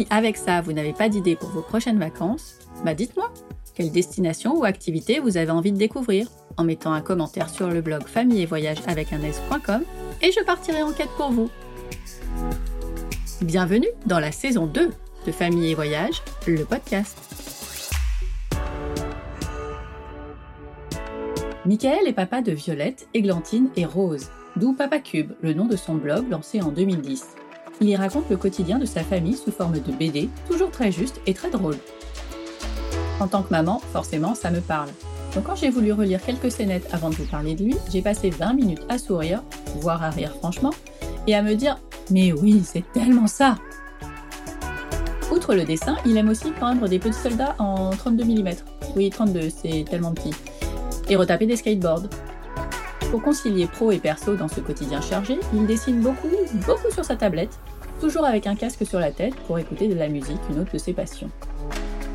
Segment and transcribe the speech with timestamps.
[0.00, 2.54] Si avec ça, vous n'avez pas d'idée pour vos prochaines vacances,
[2.86, 3.30] bah dites-moi
[3.74, 6.26] quelle destination ou activité vous avez envie de découvrir
[6.56, 9.82] en mettant un commentaire sur le blog famille et voyage avec un s.com
[10.22, 11.50] et je partirai en quête pour vous.
[13.42, 14.88] Bienvenue dans la saison 2
[15.26, 17.18] de Famille et Voyage, le podcast.
[21.66, 25.96] Michael est papa de Violette, Églantine et Rose, d'où Papa Cube, le nom de son
[25.96, 27.36] blog lancé en 2010.
[27.82, 31.20] Il y raconte le quotidien de sa famille sous forme de BD, toujours très juste
[31.26, 31.76] et très drôle.
[33.20, 34.90] En tant que maman, forcément, ça me parle.
[35.34, 38.28] Donc quand j'ai voulu relire quelques scénettes avant de vous parler de lui, j'ai passé
[38.28, 39.42] 20 minutes à sourire,
[39.76, 40.72] voire à rire franchement,
[41.26, 41.78] et à me dire
[42.10, 43.56] Mais oui, c'est tellement ça
[45.32, 48.50] Outre le dessin, il aime aussi peindre des petits soldats en 32 mm.
[48.96, 50.34] Oui, 32, c'est tellement petit.
[51.08, 52.08] Et retaper des skateboards.
[53.10, 56.28] Pour concilier pro et perso dans ce quotidien chargé, il dessine beaucoup,
[56.66, 57.58] beaucoup sur sa tablette,
[58.00, 60.78] toujours avec un casque sur la tête pour écouter de la musique, une autre de
[60.78, 61.30] ses passions.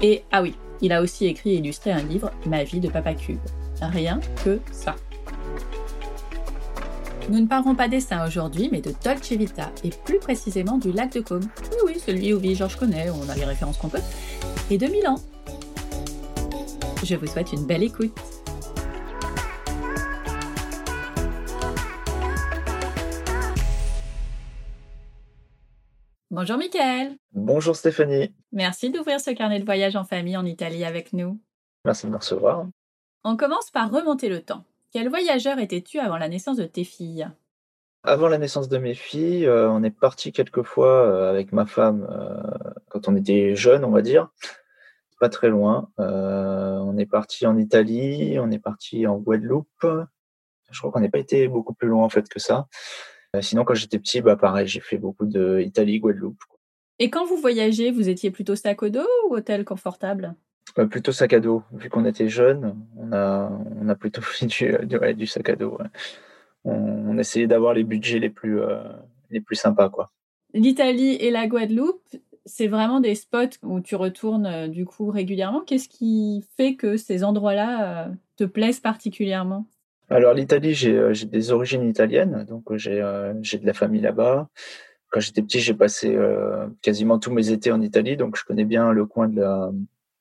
[0.01, 3.13] Et ah oui, il a aussi écrit et illustré un livre, Ma vie de Papa
[3.13, 3.39] Cube.
[3.81, 4.95] Rien que ça.
[7.29, 11.13] Nous ne parlerons pas dessin aujourd'hui, mais de Dolce Vita, et plus précisément du lac
[11.13, 11.47] de Côme.
[11.71, 14.01] Oui, oui, celui où vit Georges Connet, on a les références qu'on peut,
[14.69, 15.15] et de Milan.
[17.03, 18.13] Je vous souhaite une belle écoute.
[26.35, 27.15] Bonjour Mickaël.
[27.31, 28.35] Bonjour Stéphanie.
[28.51, 31.39] Merci d'ouvrir ce carnet de voyage en famille en Italie avec nous.
[31.85, 32.67] Merci de me recevoir.
[33.23, 34.65] On commence par remonter le temps.
[34.91, 37.25] Quel voyageur étais-tu avant la naissance de tes filles?
[38.03, 41.65] Avant la naissance de mes filles, euh, on est parti quelques fois euh, avec ma
[41.65, 42.43] femme euh,
[42.89, 44.27] quand on était jeune, on va dire.
[45.21, 45.89] Pas très loin.
[45.97, 49.87] on est parti en Italie, on est parti en Guadeloupe.
[50.69, 52.67] Je crois qu'on n'est pas été beaucoup plus loin en fait que ça.
[53.41, 56.43] Sinon, quand j'étais petit, bah pareil, j'ai fait beaucoup de Italie, Guadeloupe.
[56.99, 60.35] Et quand vous voyagez, vous étiez plutôt sac au dos ou hôtel confortable?
[60.77, 61.63] Euh, plutôt sac à dos.
[61.73, 63.51] Vu qu'on était jeunes, on a,
[63.81, 64.77] on a plutôt fait du,
[65.15, 65.77] du, sac à dos.
[66.63, 68.83] On, essayait d'avoir les budgets les plus, euh,
[69.29, 69.89] les plus sympas.
[69.89, 70.11] quoi.
[70.53, 72.01] L'Italie et la Guadeloupe,
[72.45, 75.61] c'est vraiment des spots où tu retournes euh, du coup régulièrement.
[75.61, 79.65] Qu'est-ce qui fait que ces endroits-là te plaisent particulièrement?
[80.09, 84.49] Alors l'Italie, j'ai des origines italiennes, donc j'ai de la famille là-bas.
[85.09, 86.17] Quand j'étais petit, j'ai passé
[86.81, 89.71] quasiment tous mes étés en Italie, donc je connais bien le coin de la,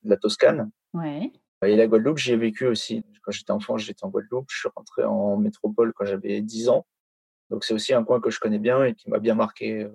[0.03, 0.71] de la Toscane.
[0.95, 1.33] Ouais.
[1.67, 3.05] Et la Guadeloupe, j'y ai vécu aussi.
[3.23, 4.47] Quand j'étais enfant, j'étais en Guadeloupe.
[4.51, 6.87] Je suis rentré en métropole quand j'avais 10 ans.
[7.51, 9.89] Donc c'est aussi un coin que je connais bien et qui m'a bien marqué.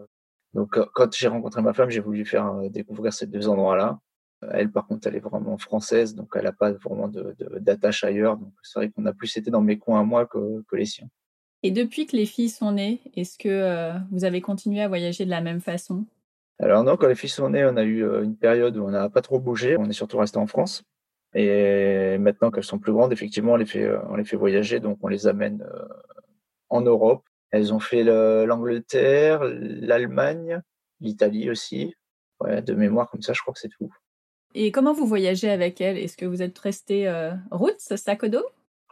[0.53, 3.99] Donc quand j'ai rencontré ma femme, j'ai voulu faire euh, découvrir ces deux endroits-là.
[4.51, 7.11] Elle, par contre, elle est vraiment française, donc elle n'a pas vraiment
[7.59, 8.37] d'attache ailleurs.
[8.37, 10.85] Donc c'est vrai qu'on a plus été dans mes coins à moi que, que les
[10.85, 11.09] siens.
[11.61, 15.25] Et depuis que les filles sont nées, est-ce que euh, vous avez continué à voyager
[15.25, 16.05] de la même façon?
[16.59, 18.91] Alors non, quand les filles sont nées, on a eu euh, une période où on
[18.91, 19.77] n'a pas trop bougé.
[19.77, 20.83] On est surtout resté en France.
[21.33, 24.79] Et maintenant qu'elles sont plus grandes, effectivement, on les fait, euh, on les fait voyager.
[24.79, 25.87] Donc on les amène euh,
[26.69, 27.23] en Europe.
[27.51, 30.61] Elles ont fait l'Angleterre, l'Allemagne,
[30.99, 31.95] l'Italie aussi.
[32.39, 33.91] Ouais, de mémoire comme ça, je crois que c'est tout.
[34.55, 38.27] Et comment vous voyagez avec elles Est-ce que vous êtes resté euh, route, sac au
[38.27, 38.45] dos?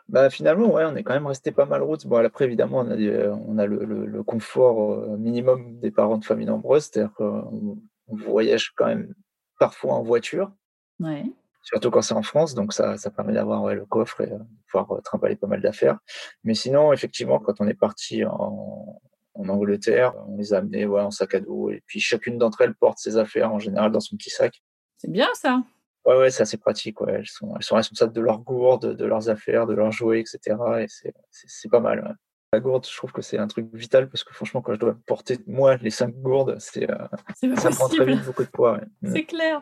[0.10, 2.08] Bah, finalement, ouais, on est quand même resté pas mal route.
[2.08, 6.24] Bon, après, évidemment, on a, on a le, le, confort euh, minimum des parents de
[6.24, 9.14] famille nombreuses, c'est-à-dire qu'on on voyage quand même
[9.60, 10.52] parfois en voiture.
[11.00, 11.26] Ouais.
[11.64, 14.36] Surtout quand c'est en France, donc ça, ça permet d'avoir ouais, le coffre et de
[14.36, 14.40] euh,
[14.72, 16.00] pouvoir euh, trimballer pas mal d'affaires.
[16.46, 19.02] Mais sinon, effectivement, quand on est parti en,
[19.34, 21.70] en Angleterre, on les a amenés ouais, en sac à dos.
[21.70, 24.62] Et puis chacune d'entre elles porte ses affaires en général dans son petit sac.
[24.98, 25.64] C'est bien ça.
[26.06, 27.02] Ouais, ouais, c'est assez pratique.
[27.02, 27.14] Ouais.
[27.14, 30.58] Elles, sont, elles sont responsables de leurs gourdes, de leurs affaires, de leurs jouets, etc.
[30.80, 30.86] Et
[31.32, 32.18] c'est pas mal.
[32.54, 34.96] La gourde, je trouve que c'est un truc vital parce que franchement, quand je dois
[35.06, 38.80] porter moi les cinq gourdes, c'est euh, ça prend très vite beaucoup de poids.
[39.02, 39.12] Mm.
[39.14, 39.62] C'est clair.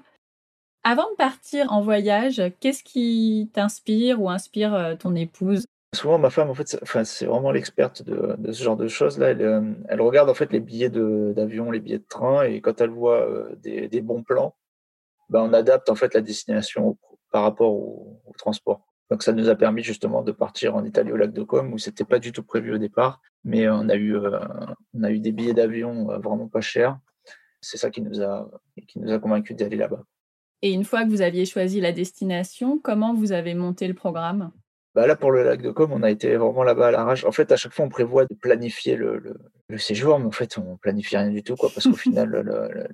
[0.84, 5.66] Avant de partir en voyage, qu'est-ce qui t'inspire ou inspire euh, ton épouse?
[5.94, 9.18] Souvent, ma femme, en fait, c'est vraiment l'experte de, de, ce genre de choses.
[9.18, 12.62] Là, elle, euh, elle, regarde en fait les billets d'avion, les billets de train, et
[12.62, 13.28] quand elle voit
[13.58, 14.56] des, des bons plans,
[15.30, 16.98] ben, on adapte en fait la destination
[17.32, 18.82] par rapport au, transport.
[19.10, 21.78] Donc ça nous a permis justement de partir en Italie au lac de Côme où
[21.78, 24.40] c'était pas du tout prévu au départ, mais on a eu euh,
[24.94, 26.98] on a eu des billets d'avion euh, vraiment pas chers.
[27.62, 28.50] C'est ça qui nous a
[28.88, 30.04] qui nous a convaincu d'aller là-bas.
[30.62, 34.52] Et une fois que vous aviez choisi la destination, comment vous avez monté le programme?
[34.96, 37.26] Bah là, pour le lac de Com, on a été vraiment là-bas à l'arrache.
[37.26, 39.36] En fait, à chaque fois, on prévoit de planifier le, le,
[39.68, 42.32] le séjour, mais en fait, on planifie rien du tout, quoi, parce qu'au final,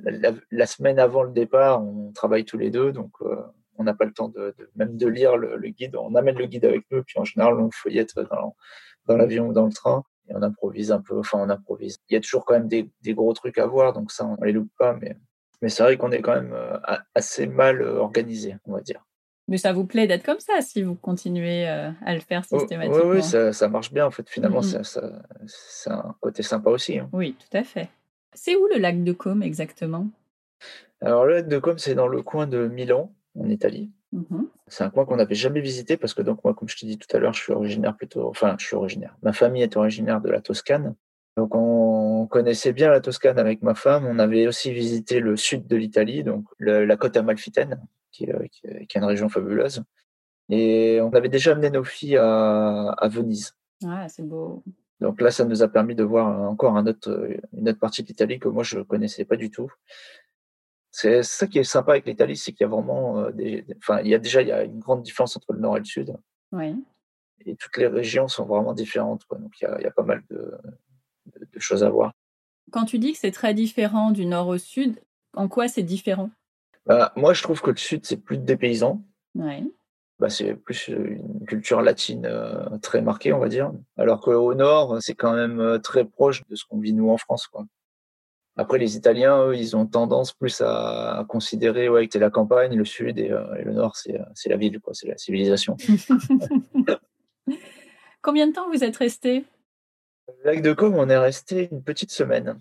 [0.03, 3.35] la, la, semaine avant le départ, on travaille tous les deux, donc euh,
[3.77, 5.95] on n'a pas le temps de, de, même de lire le, guide.
[5.95, 8.55] On amène le guide avec nous, puis en général, on le feuillette dans,
[9.05, 11.19] dans l'avion ou dans le train, et on improvise un peu.
[11.19, 11.99] Enfin, on improvise.
[12.09, 14.43] Il y a toujours quand même des, des gros trucs à voir, donc ça, on
[14.43, 15.15] les loupe pas, mais
[15.61, 16.79] mais c'est vrai qu'on est quand même euh,
[17.13, 19.05] assez mal euh, organisé, on va dire.
[19.47, 22.59] Mais ça vous plaît d'être comme ça si vous continuez euh, à le faire oh,
[22.59, 23.09] systématiquement.
[23.09, 24.29] Oui, oui ça, ça, marche bien en fait.
[24.29, 24.83] Finalement, mm
[25.45, 26.99] c'est un côté sympa aussi.
[26.99, 27.09] Hein.
[27.11, 27.89] Oui, tout à fait.
[28.33, 30.07] C'est où le lac de Côme exactement?
[31.01, 33.91] Alors le lac de Côme, c'est dans le coin de Milan, en Italie.
[34.13, 36.85] Mm C'est un coin qu'on n'avait jamais visité parce que donc moi, comme je t'ai
[36.85, 39.17] dit tout à l'heure, je suis originaire plutôt, enfin, je suis originaire.
[39.23, 40.95] Ma famille est originaire de la Toscane,
[41.37, 44.05] donc on connaissait bien la Toscane avec ma femme.
[44.05, 47.81] On avait aussi visité le sud de l'Italie, donc la côte amalfitaine,
[48.11, 49.83] qui, euh, qui, est une région fabuleuse.
[50.49, 53.55] Et on avait déjà amené nos filles à, à Venise.
[53.85, 54.63] Ah, c'est beau.
[54.99, 58.07] Donc là, ça nous a permis de voir encore un autre, une autre partie de
[58.07, 59.71] l'Italie que moi je connaissais pas du tout.
[60.91, 64.01] C'est ça qui est sympa avec l'Italie, c'est qu'il y a vraiment euh, des, enfin,
[64.01, 65.85] il y a déjà il y a une grande différence entre le nord et le
[65.85, 66.15] sud.
[66.51, 66.75] Oui.
[67.45, 69.23] Et toutes les régions sont vraiment différentes.
[69.25, 69.39] Quoi.
[69.39, 70.53] Donc il y, a, il y a pas mal de,
[71.25, 72.11] de, choses à voir.
[72.71, 74.99] Quand tu dis que c'est très différent du nord au sud,
[75.33, 76.29] en quoi c'est différent?
[76.85, 79.03] Bah, Moi, je trouve que le sud, c'est plus des paysans.
[79.35, 79.63] Ouais.
[80.19, 83.71] Bah, c'est plus une culture latine euh, très marquée, on va dire.
[83.97, 87.17] Alors qu'au nord, c'est quand même euh, très proche de ce qu'on vit nous en
[87.17, 87.47] France.
[87.47, 87.65] Quoi.
[88.55, 92.75] Après, les Italiens, eux, ils ont tendance plus à, considérer ouais, que c'est la campagne,
[92.75, 95.75] le sud et, euh, et le nord, c'est la ville, quoi, c'est la civilisation.
[98.21, 99.45] Combien de temps vous êtes resté
[100.43, 102.59] lac de Com, on est resté une petite semaine.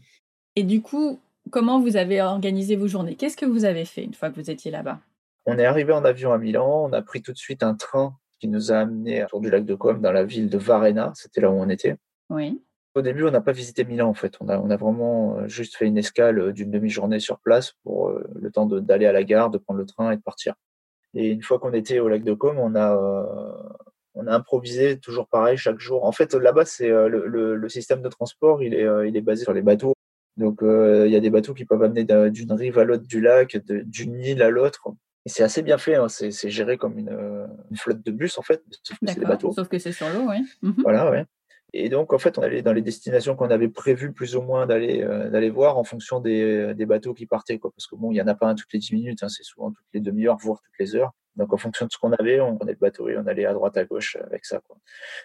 [0.56, 1.20] Et du coup,
[1.50, 3.16] comment vous avez organisé vos journées?
[3.16, 5.00] Qu'est-ce que vous avez fait une fois que vous étiez là-bas?
[5.46, 8.16] On est arrivé en avion à Milan, on a pris tout de suite un train
[8.38, 11.40] qui nous a amené autour du lac de Com, dans la ville de Varenna, c'était
[11.40, 11.96] là où on était.
[12.30, 12.62] Oui.
[12.94, 14.36] Au début, on n'a pas visité Milan en fait.
[14.40, 17.74] On a, on a vraiment euh, juste fait une escale euh, d'une demi-journée sur place
[17.84, 20.54] pour euh, le temps d'aller à la gare, de prendre le train et de partir.
[21.14, 22.96] Et une fois qu'on était au lac de Com, on a,
[24.14, 26.04] on a improvisé toujours pareil chaque jour.
[26.04, 29.20] En fait, là-bas, c'est euh, le, le, système de transport, il est, euh, il est
[29.20, 29.94] basé sur les bateaux.
[30.40, 33.20] Donc, euh, il y a des bateaux qui peuvent amener d'une rive à l'autre du
[33.20, 34.88] lac, d'une île à l'autre.
[35.26, 35.96] Et c'est assez bien fait.
[35.96, 36.08] Hein.
[36.08, 37.10] C'est géré comme une,
[37.70, 38.62] une, flotte de bus, en fait.
[38.82, 39.52] Sauf que c'est des bateaux.
[39.52, 40.38] Sauf que c'est sur l'eau, oui.
[40.62, 40.76] Mhm.
[40.82, 41.26] Voilà, ouais.
[41.74, 44.66] Et donc, en fait, on allait dans les destinations qu'on avait prévues plus ou moins
[44.66, 47.58] d'aller d'aller voir en fonction des, des, bateaux qui partaient.
[47.58, 47.70] Quoi.
[47.76, 49.28] Parce que bon, il n'y en a pas un toutes les 10 minutes, hein.
[49.28, 51.12] c'est souvent toutes les demi-heures, voire toutes les heures.
[51.36, 53.52] Donc, en fonction de ce qu'on avait, on prenait le bateau et on allait à
[53.52, 54.60] droite, à gauche avec ça.
[54.66, 54.76] Quoi.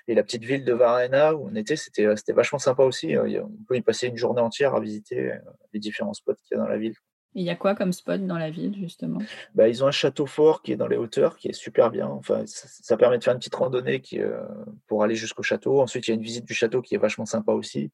[0.08, 3.18] Et la petite ville de Varenna où on était, c'était, c'était vachement sympa aussi.
[3.18, 5.38] On peut y passer une journée entière à visiter euh,
[5.74, 6.96] les différents spots qu'il y a dans la ville.
[7.38, 9.20] Il y a quoi comme spot dans la ville, justement?
[9.56, 12.08] Bah, Ils ont un château fort qui est dans les hauteurs, qui est super bien.
[12.08, 14.42] Enfin, ça, permet de faire une petite randonnée qui, euh,
[14.88, 15.82] pour aller jusqu'au château.
[15.82, 17.92] Ensuite, il y a une visite du château qui est vachement sympa aussi.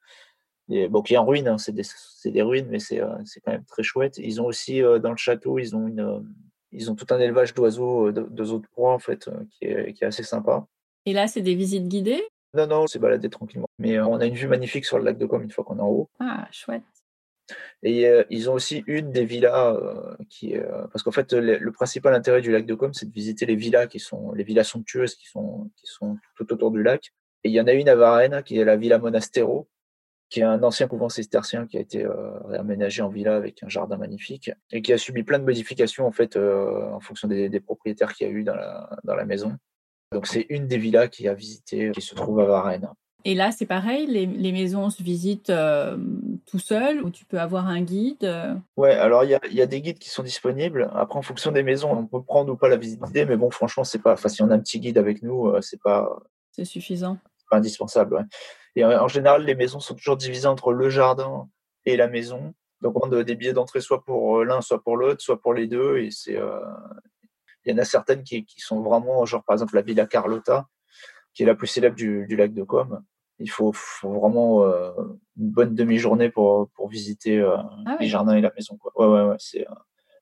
[0.70, 1.58] Et, bon, qui est en ruine, hein.
[1.58, 4.20] c'est, des, c'est des, ruines, mais c'est, euh, c'est quand même très chouette.
[4.20, 6.24] Ils ont aussi, dans le château, ils ont une
[6.72, 9.94] ils ont tout un élevage d'oiseaux, euh, d'oiseaux de proie, en fait, euh, qui est,
[9.94, 10.66] qui est assez sympa.
[11.06, 12.24] Et là, c'est des visites guidées?
[12.54, 13.68] Non, non, c'est baladé tranquillement.
[13.80, 15.78] Mais euh, on a une vue magnifique sur le lac de Com une fois qu'on
[15.78, 16.10] est en haut.
[16.20, 16.84] Ah, chouette.
[17.84, 21.58] Et euh, ils ont aussi une des villas euh, qui euh, parce qu'en fait le,
[21.58, 24.44] le, principal intérêt du lac de Com c'est de visiter les villas qui sont les
[24.44, 27.12] villas somptueuses qui sont qui sont tout autour du lac.
[27.44, 29.68] Et il y en a une à Varennes qui est la Villa Monastero
[30.32, 33.70] qui est un ancien couvent cistercien qui a été euh, réaménagé en villa avec un
[33.70, 37.50] jardin magnifique et qui a subi plein de modifications en fait euh, en fonction des,
[37.50, 39.58] des propriétaires qu'il y a eu dans la, dans la maison.
[40.14, 42.90] Donc c'est une des villas qui a visité, qui se trouve à Varennes.
[43.24, 45.96] Et là, c'est pareil, les, les, maisons se visitent euh,
[46.48, 48.56] tout seul ou tu peux avoir un guide euh?
[48.78, 50.90] Ouais, alors il y a, y a, des guides qui sont disponibles.
[50.96, 53.52] Après, en fonction des maisons, on peut prendre ou pas la visite guidée, mais bon,
[53.52, 54.14] franchement, c'est pas.
[54.14, 56.10] Enfin, si on a un petit guide avec nous, euh, c'est pas.
[56.52, 57.20] C'est suffisant.
[57.52, 58.16] Pas indispensable.
[58.16, 58.24] Ouais.
[58.76, 61.50] Et en général, les maisons sont toujours divisées entre le jardin
[61.86, 62.54] et la maison.
[62.82, 65.54] Donc on a des billets d'entrée soit pour euh, l'un, soit pour l'autre, soit pour
[65.54, 65.98] les deux.
[65.98, 66.60] Et c'est, euh...
[67.66, 70.68] il y en a certaines qui, qui, sont vraiment, genre par exemple la Villa Carlotta,
[71.34, 73.04] qui est la plus célèbre du, du lac de Com.
[73.40, 74.92] Il faut, faut vraiment euh,
[75.38, 78.78] une bonne demi-journée pour, pour visiter euh, ah les jardins et la maison.
[78.78, 78.92] Quoi.
[78.96, 79.36] Ouais, ouais, ouais.
[79.40, 79.74] C'est, euh,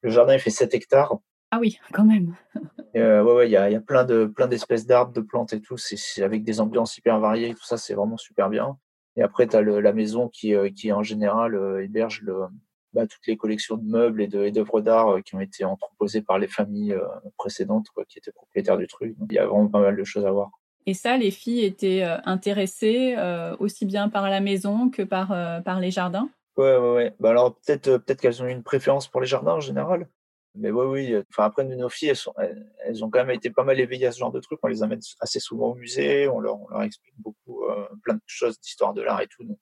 [0.01, 1.17] le jardin il fait 7 hectares.
[1.51, 2.35] Ah oui, quand même.
[2.95, 5.53] euh, ouais, ouais, il y a, y a plein de plein d'espèces d'arbres, de plantes
[5.53, 5.77] et tout.
[5.77, 7.53] C'est avec des ambiances hyper variées.
[7.53, 8.77] Tout ça, c'est vraiment super bien.
[9.15, 12.41] Et après, tu as le, la maison qui, euh, qui en général euh, héberge le,
[12.93, 16.39] bah, toutes les collections de meubles et d'œuvres d'art euh, qui ont été entreposées par
[16.39, 17.05] les familles euh,
[17.37, 19.15] précédentes quoi, qui étaient propriétaires du truc.
[19.29, 20.51] Il y a vraiment pas mal de choses à voir.
[20.85, 23.15] Et ça, les filles étaient intéressées
[23.59, 25.27] aussi bien par la maison que par,
[25.63, 26.29] par les jardins?
[26.57, 27.15] Ouais, ouais, ouais.
[27.19, 30.07] Bah alors peut-être peut-être qu'elles ont eu une préférence pour les jardins en général.
[30.59, 31.23] Mais oui, oui.
[31.29, 32.33] Enfin, après, nos filles, elles, sont,
[32.83, 34.59] elles, ont quand même été pas mal éveillées à ce genre de trucs.
[34.63, 37.63] On les amène assez souvent au musée, on leur, on leur explique beaucoup,
[38.03, 39.43] plein de choses d'histoire de l'art et tout.
[39.43, 39.59] Donc,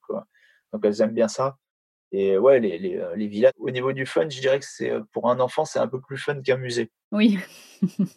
[0.73, 1.57] donc, elles aiment bien ça.
[2.11, 5.29] Et ouais, les, les, les, villas, au niveau du fun, je dirais que c'est pour
[5.29, 6.89] un enfant, c'est un peu plus fun qu'un musée.
[7.11, 7.37] Oui.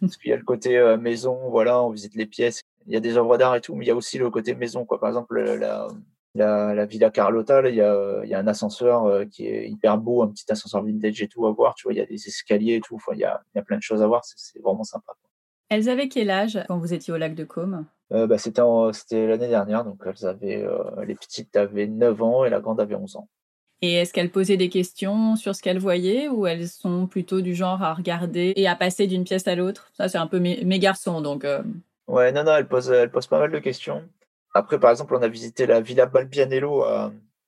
[0.01, 3.01] Parce qu'il y a le côté maison, voilà, on visite les pièces, il y a
[3.01, 5.01] des œuvres d'art et tout, mais il y a aussi le côté maison, quoi.
[5.01, 5.89] Par exemple, la,
[6.35, 10.23] la, la Villa Carlotta, il y a, y a un ascenseur qui est hyper beau,
[10.23, 12.77] un petit ascenseur vintage et tout à voir, tu vois, il y a des escaliers
[12.77, 14.61] et tout, enfin, il y a, il y a plein de choses à voir, c'est
[14.61, 15.13] vraiment sympa.
[15.71, 17.87] Elles avaient quel âge quand vous étiez au lac de Caume?
[18.13, 22.51] Euh, bah, C'était l'année dernière, donc elles avaient, euh, les petites avaient 9 ans et
[22.51, 23.29] la grande avait 11 ans.
[23.83, 27.55] Et est-ce qu'elles posaient des questions sur ce qu'elles voyaient ou elles sont plutôt du
[27.55, 29.91] genre à regarder et à passer d'une pièce à l'autre?
[29.95, 31.45] Ça, c'est un peu mes, mes garçons, donc.
[31.45, 31.63] Euh...
[32.07, 34.03] Ouais, non, non, elles posent, elles posent pas mal de questions.
[34.55, 36.85] Après, par exemple, on a visité la Villa Balbianello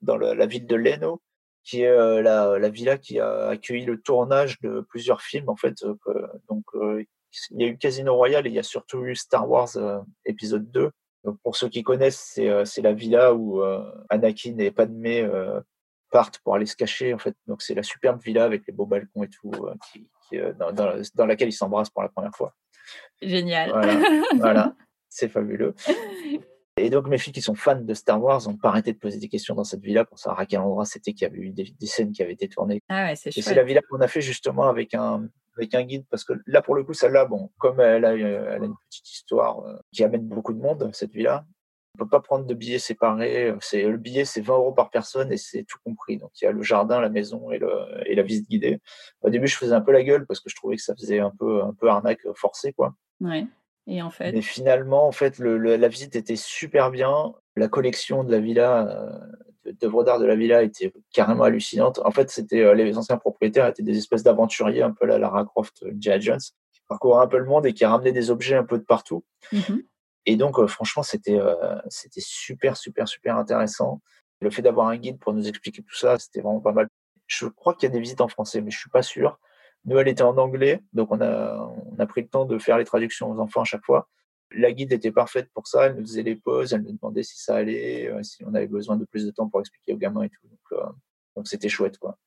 [0.02, 1.20] dans le, la ville de Leno,
[1.64, 5.56] qui est euh, la, la, villa qui a accueilli le tournage de plusieurs films, en
[5.56, 5.82] fait.
[5.84, 7.04] Euh, donc, euh,
[7.50, 9.70] il y a eu Casino Royale et il y a surtout eu Star Wars
[10.26, 10.90] épisode 2.
[11.24, 13.62] Donc, pour ceux qui connaissent, c'est la villa où
[14.10, 15.26] Anakin et Padmé
[16.12, 17.34] partent pour aller se cacher en fait.
[17.48, 20.06] Donc c'est la superbe villa avec les beaux balcons et tout, euh, qui,
[20.38, 22.54] euh, dans, dans, dans, laquelle ils s'embrassent pour la première fois.
[23.20, 23.70] Génial.
[24.38, 24.76] Voilà,
[25.08, 25.74] c'est fabuleux.
[26.78, 29.18] Et donc mes filles qui sont fans de Star Wars n'ont pas arrêté de poser
[29.18, 31.50] des questions dans cette villa pour savoir à quel endroit c'était qu'il y avait eu
[31.50, 32.80] des, scènes qui avaient été tournées.
[32.88, 35.82] Ah ouais, c'est Et c'est la villa qu'on a fait justement avec un avec un
[35.82, 38.74] guide parce que là pour le coup celle-là bon comme elle a, elle a une
[38.88, 41.44] petite histoire euh, qui amène beaucoup de monde cette villa
[41.94, 43.54] on peut pas prendre de billets séparés.
[43.60, 46.16] C'est le billet, c'est 20 euros par personne et c'est tout compris.
[46.16, 47.70] Donc il y a le jardin, la maison et, le,
[48.06, 48.80] et la visite guidée.
[49.20, 51.20] Au début, je faisais un peu la gueule parce que je trouvais que ça faisait
[51.20, 52.94] un peu un peu arnaque forcée, quoi.
[53.20, 53.46] Ouais.
[53.86, 54.32] Et en fait?
[54.32, 57.32] Mais finalement, en fait, le, la visite était super bien.
[57.56, 62.00] La collection de la villa, euh, d'œuvres d'art de la villa était carrément hallucinante.
[62.04, 65.44] En fait, c'était euh, les anciens propriétaires étaient des espèces d'aventuriers, un peu la Lara
[65.44, 66.20] Croft, J.I.
[66.20, 66.38] Jones,
[66.72, 69.24] qui parcouraient un peu le monde et qui ramenaient des objets un peu de partout.
[69.52, 69.78] Mmh
[70.26, 74.00] et donc, euh, franchement, c'était euh, c'était super, super, super intéressant.
[74.40, 76.88] Le fait d'avoir un guide pour nous expliquer tout ça, c'était vraiment pas mal.
[77.26, 79.38] Je crois qu'il y a des visites en français, mais je suis pas sûr.
[79.84, 82.78] Nous, elle était en anglais, donc on a, on a pris le temps de faire
[82.78, 84.08] les traductions aux enfants à chaque fois.
[84.54, 85.86] La guide était parfaite pour ça.
[85.86, 88.66] Elle nous faisait les pauses, elle nous demandait si ça allait, euh, si on avait
[88.66, 90.46] besoin de plus de temps pour expliquer aux gamins et tout.
[91.34, 92.18] Donc, c'était chouette, quoi.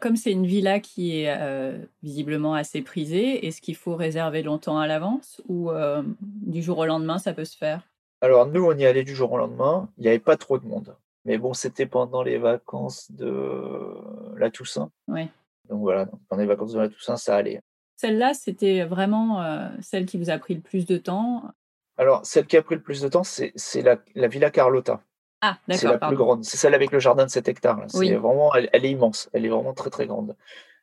[0.00, 4.78] Comme c'est une villa qui est euh, visiblement assez prisée, est-ce qu'il faut réserver longtemps
[4.78, 7.88] à l'avance ou euh, du jour au lendemain ça peut se faire?
[8.20, 9.88] Alors nous, on y allait du jour au lendemain.
[9.96, 10.94] Il n'y avait pas trop de monde.
[11.24, 13.94] Mais bon, c'était pendant les vacances de
[14.36, 14.90] la Toussaint.
[15.08, 15.28] Oui.
[15.68, 17.60] Donc voilà, pendant les vacances de la Toussaint, ça allait.
[17.96, 21.50] Celle-là, c'était vraiment euh, celle qui vous a pris le plus de temps?
[21.96, 25.00] Alors, celle qui a pris le plus de temps, c'est la, la Villa Carlotta.
[25.40, 26.44] Ah, c'est la plus grande.
[26.44, 27.86] C'est celle avec le jardin de 7 hectares.
[27.92, 29.28] Vraiment, elle, est immense.
[29.32, 30.36] Elle est vraiment très très grande.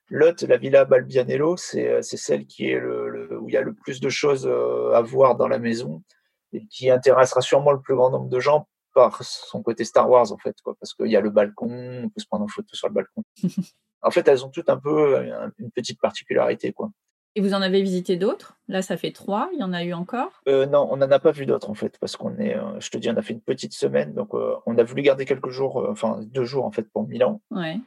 [0.10, 3.74] L'autre, la Villa Balbianello, c'est euh, celle qui est le, où il y a le
[3.74, 6.04] plus de choses euh, à voir dans la maison
[6.52, 10.32] et qui intéressera sûrement le plus grand nombre de gens par son côté Star Wars
[10.32, 12.76] en fait, quoi, parce qu'il y a le balcon, on peut se prendre en photo
[12.76, 13.24] sur le balcon.
[14.04, 16.92] en fait, elles ont toutes un peu euh, une petite particularité, quoi.
[17.36, 18.58] Et vous en avez visité d'autres?
[18.68, 19.50] Là, ça fait trois.
[19.54, 20.42] Il y en a eu encore?
[20.48, 22.90] Euh, Non, on n'en a pas vu d'autres en fait, parce qu'on est, euh, je
[22.92, 25.50] te dis, on a fait une petite semaine, donc euh, on a voulu garder quelques
[25.50, 27.42] jours, enfin deux jours en fait pour Milan.
[27.50, 27.80] Ouais.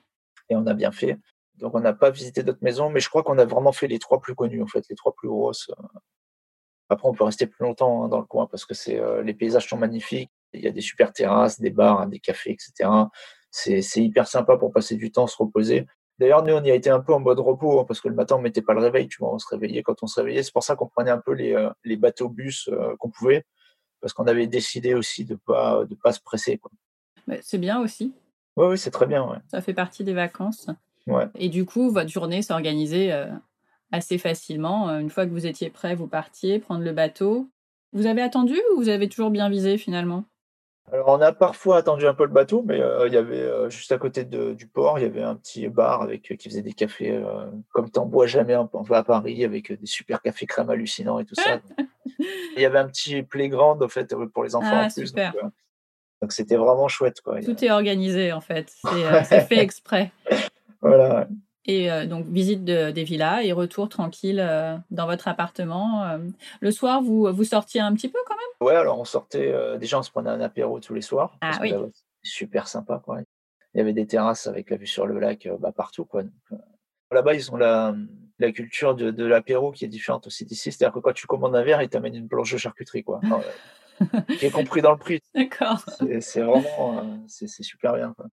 [0.49, 1.17] Et on a bien fait.
[1.55, 4.01] Donc on n'a pas visité d'autres maisons, mais je crois qu'on a vraiment fait les
[4.01, 5.71] trois plus connues en fait, les trois plus grosses.
[6.89, 9.69] Après, on peut rester plus longtemps hein, dans le coin parce que c'est les paysages
[9.69, 10.31] sont magnifiques.
[10.53, 12.91] Il y a des super terrasses, des bars, des cafés, etc.
[13.51, 15.87] C'est hyper sympa pour passer du temps, se reposer.
[16.19, 18.15] D'ailleurs, nous, on y a été un peu en mode repos, hein, parce que le
[18.15, 20.43] matin, on mettait pas le réveil, tu vois, on se réveillait quand on se réveillait.
[20.43, 23.45] C'est pour ça qu'on prenait un peu les, euh, les bateaux-bus euh, qu'on pouvait,
[24.01, 26.61] parce qu'on avait décidé aussi de pas de pas se presser.
[27.43, 28.15] c'est bien aussi.
[28.57, 29.29] Oui, oui, c'est très bien.
[29.29, 29.39] Ouais.
[29.49, 30.69] Ça fait partie des vacances.
[31.07, 31.29] Ouais.
[31.35, 33.31] Et du coup, votre journée s'organisait euh,
[33.93, 34.89] assez facilement.
[34.99, 37.51] Une fois que vous étiez prêt, vous partiez prendre le bateau.
[37.93, 40.25] Vous avez attendu ou vous avez toujours bien visé finalement?
[40.93, 43.69] Alors, on a parfois attendu un peu le bateau, mais euh, il y avait euh,
[43.69, 46.49] juste à côté de, du port, il y avait un petit bar avec euh, qui
[46.49, 47.21] faisait des cafés
[47.71, 51.25] comme t'en bois jamais un peu à Paris, avec des super cafés crème hallucinants et
[51.25, 51.61] tout ça.
[52.57, 55.09] il y avait un petit playground en fait pour les enfants ah, en plus.
[55.09, 55.35] Super.
[56.23, 57.21] Donc, c'était vraiment chouette.
[57.21, 57.41] Quoi.
[57.43, 58.73] Tout est organisé en fait,
[59.25, 60.13] c'est fait exprès.
[60.81, 61.27] voilà.
[61.67, 66.05] Et euh, donc, visite de, des villas et retour tranquille euh, dans votre appartement.
[66.05, 66.19] Euh.
[66.61, 68.69] Le soir, vous, vous sortiez un petit peu quand même?
[68.69, 71.37] Ouais, alors on sortait, déjà on se prenait un apéro tous les soirs.
[71.41, 71.75] Ah oui.
[72.23, 73.21] super sympa, quoi.
[73.75, 76.23] Il y avait des terrasses avec la vue sur le lac bah, partout, quoi.
[77.11, 77.95] Là-bas, ils ont la,
[78.39, 80.73] la culture de, de l'apéro qui est différente aussi d'ici.
[80.73, 83.21] C'est-à-dire que quand tu commandes un verre, ils t'amènent une planche de charcuterie, quoi.
[84.39, 85.21] qui est compris dans le prix.
[85.35, 85.85] D'accord.
[86.21, 88.27] C'est vraiment, c'est super bien, quoi.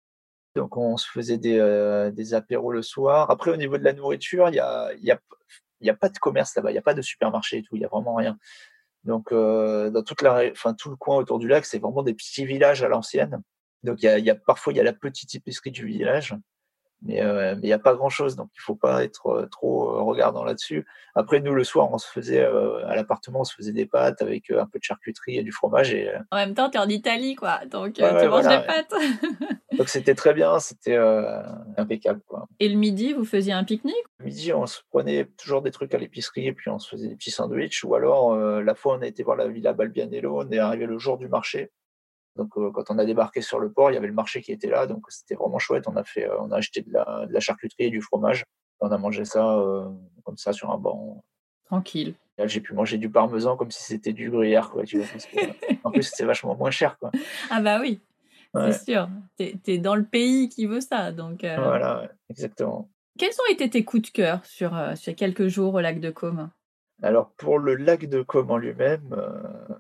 [0.56, 3.32] Donc on se faisait des, des apéros le soir.
[3.32, 5.20] Après, au niveau de la nourriture, il y a, y, a,
[5.82, 7.80] y a pas de commerce là-bas, il n'y a pas de supermarché et tout, il
[7.80, 8.38] n'y a vraiment rien.
[9.04, 12.46] Donc dans toute la, enfin, tout le coin autour du lac, c'est vraiment des petits
[12.46, 13.42] villages à l'ancienne.
[13.84, 16.36] Donc y a, y a, parfois il y a la petite épicerie du village
[17.06, 19.90] mais euh, il n'y a pas grand chose, donc il faut pas être euh, trop
[19.90, 20.86] euh, regardant là-dessus.
[21.16, 24.50] Après, nous, le soir, on se faisait à l'appartement, on se faisait des pâtes avec
[24.50, 25.94] un peu de charcuterie et du fromage.
[25.94, 28.94] Et, en même temps, tu es en Italie, quoi, donc tu manges des pâtes.
[29.78, 30.98] donc c'était très bien, c'était
[31.78, 32.22] impeccable.
[32.26, 32.48] Quoi.
[32.60, 33.96] Et le midi, vous faisiez un pique-nique?
[34.18, 37.10] Le midi, on se prenait toujours des trucs à l'épicerie et puis on se faisait
[37.10, 37.84] des petits sandwichs.
[37.84, 40.98] Ou alors, la fois, on a été voir la Villa Balbianello, on est arrivé le
[40.98, 41.72] jour du marché.
[42.36, 44.52] Donc, euh, quand on a débarqué sur le port, il y avait le marché qui
[44.52, 45.88] était là, donc c'était vraiment chouette.
[45.88, 48.44] On a fait, euh, on a acheté de la, charcuterie et du fromage.
[48.80, 49.88] On a mangé ça euh,
[50.24, 51.24] comme ça sur un banc.
[51.66, 52.16] Tranquille.
[52.46, 54.84] J'ai pu manger du parmesan comme si c'était du gruyère, quoi.
[54.84, 55.08] Tu vois,
[55.84, 57.12] en plus, c'était vachement moins cher, quoi.
[57.52, 58.02] Ah bah oui,
[58.56, 59.08] c'est sûr.
[59.38, 61.42] Tu es, dans le pays qui veut ça, donc.
[61.42, 62.90] Voilà, exactement.
[63.20, 66.50] Quels ont été tes coups de cœur sur ces quelques jours au lac de Côme?
[67.04, 69.16] Alors pour le lac de Côme en lui-même,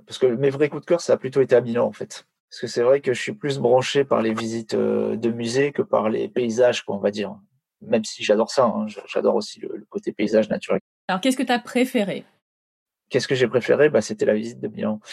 [0.06, 2.28] parce que mes vrais coups de cœur, ça a plutôt été à Milan en fait.
[2.54, 5.72] Parce que c'est vrai que je suis plus branché par les visites euh, de musées
[5.72, 7.36] que par les paysages, quoi, on va dire.
[7.82, 10.80] Même si j'adore ça, hein, j'adore aussi le, côté paysage naturel.
[11.08, 12.26] Alors, qu'est-ce que tu as préféré?
[13.10, 13.90] Qu'est-ce que j'ai préféré?
[13.90, 15.00] Bah, C'était la visite de Milan.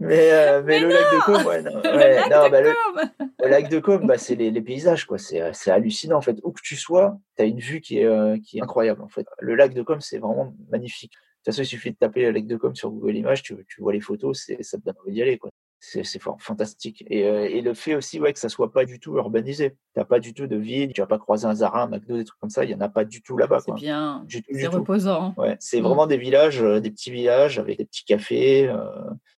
[0.00, 1.62] Mais, euh, mais, le lac de Côme, ouais,
[2.30, 5.18] non, bah, le, lac de Côme, bah, c'est les, les, paysages, quoi.
[5.18, 6.38] C'est, hallucinant en fait.
[6.42, 9.08] Où que tu sois, tu as une vue qui est, euh, qui est incroyable en
[9.08, 9.26] fait.
[9.40, 11.12] Le lac de Côme, c'est vraiment magnifique.
[11.12, 13.56] De toute façon, il suffit de taper le lac de Côme sur Google Images, tu,
[13.68, 15.38] tu vois les photos, c'est, ça te donne envie d'y aller.
[15.38, 15.50] Quoi
[15.86, 17.04] c'est fantastique.
[17.10, 19.70] Euh, et, le fait aussi ouais, que ça soit pas du tout urbanisé.
[19.70, 22.16] Tu n'as pas du tout de ville, tu vas pas croiser un Zara, un McDo,
[22.16, 23.60] des trucs comme ça, il y en a pas du tout là-bas.
[23.60, 25.34] C'est bien, c'est reposant.
[25.36, 25.84] Ouais, c'est mm.
[25.84, 28.68] vraiment des villages, euh, des petits villages avec des petits cafés.
[28.68, 28.88] Euh.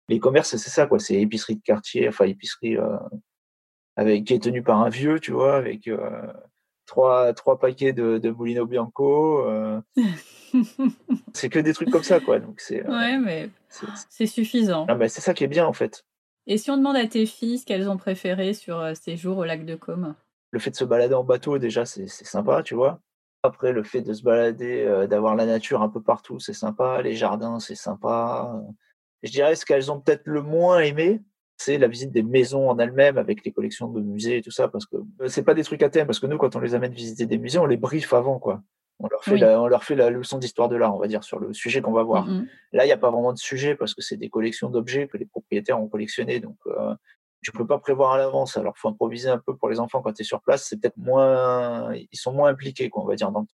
[0.08, 0.98] Les commerces, c'est ça, quoi.
[0.98, 2.78] C'est épicerie de quartier, enfin épicerie
[3.96, 5.90] avec, qui est tenue par un vieux, tu vois, avec
[6.86, 9.44] trois, trois paquets de, de Molino Bianco.
[11.34, 12.38] c'est que des trucs comme ça, quoi.
[12.38, 12.86] Donc c'est.
[12.88, 13.50] ouais, mais
[14.08, 14.86] c'est suffisant.
[14.88, 16.06] Ah, bah, c'est ça qui est bien, en fait.
[16.50, 19.36] Et si on demande à tes filles ce qu'elles ont préféré sur euh, ces jours
[19.36, 20.14] au lac de Côme?
[20.50, 23.02] Le fait de se balader en bateau, déjà, c'est sympa, tu vois.
[23.42, 27.02] Après, le fait de se balader, euh, d'avoir la nature un peu partout, c'est sympa.
[27.02, 28.50] Les jardins, c'est sympa.
[29.22, 31.20] Je dirais ce qu'elles ont peut-être le moins aimé,
[31.58, 34.68] c'est la visite des maisons en elles-mêmes avec les collections de musées et tout ça,
[34.68, 36.74] parce que euh, c'est pas des trucs à thème, parce que nous, quand on les
[36.74, 38.62] amène visiter des musées, on les briefe avant, quoi.
[39.00, 41.22] On leur fait, la, on leur fait la leçon d'histoire de l'art, on va dire,
[41.22, 42.26] sur le sujet qu'on va voir.
[42.72, 45.16] Là, il n'y a pas vraiment de sujet parce que c'est des collections d'objets que
[45.16, 46.40] les propriétaires ont collectionnés.
[46.40, 46.94] Donc, euh,
[47.40, 48.56] tu peux pas prévoir à l'avance.
[48.56, 50.64] Alors, faut improviser un peu pour les enfants quand tu es sur place.
[50.64, 53.46] C'est peut-être moins, ils sont moins impliqués, quoi, on va dire, dans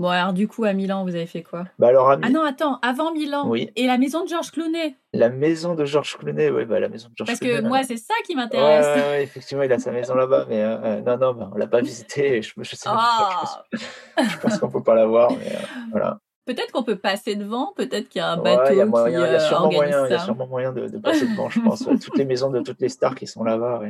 [0.00, 1.66] Bon, alors du coup, à Milan, vous avez fait quoi?
[1.78, 3.48] Bah alors, Ah non, attends, avant Milan.
[3.48, 3.70] Oui.
[3.76, 7.08] Et la maison de Georges Clooney La maison de Georges Clooney, oui, bah, la maison
[7.10, 7.54] de Georges Parce Clooney.
[7.60, 8.86] Parce que moi, c'est ça qui m'intéresse.
[8.86, 11.56] Ouais, ouais, effectivement, il a sa maison là-bas, mais euh, euh, non, non, bah, on
[11.58, 12.42] l'a pas visité.
[12.42, 15.58] Je, je sais pas, je pense, pense qu'on peut pas la voir, mais euh,
[15.92, 16.18] voilà.
[16.44, 19.24] Peut-être qu'on peut passer devant, peut-être qu'il y a un bateau il y a moyen,
[19.26, 21.60] qui y a sûrement moyen, Il y a sûrement moyen de, de passer devant, je
[21.60, 21.84] pense.
[21.84, 23.80] toutes les maisons de toutes les stars qui sont là-bas.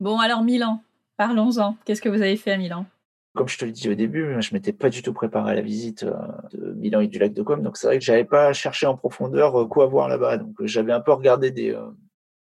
[0.00, 0.82] Bon, alors Milan,
[1.18, 1.76] parlons-en.
[1.84, 2.86] Qu'est-ce que vous avez fait à Milan?
[3.34, 5.60] Comme je te le dis au début, je m'étais pas du tout préparé à la
[5.60, 6.14] visite euh,
[6.52, 8.96] de Milan et du lac de Côme, donc c'est vrai que j'avais pas cherché en
[8.96, 10.38] profondeur euh, quoi voir là-bas.
[10.38, 11.76] Donc euh, j'avais un peu regardé des,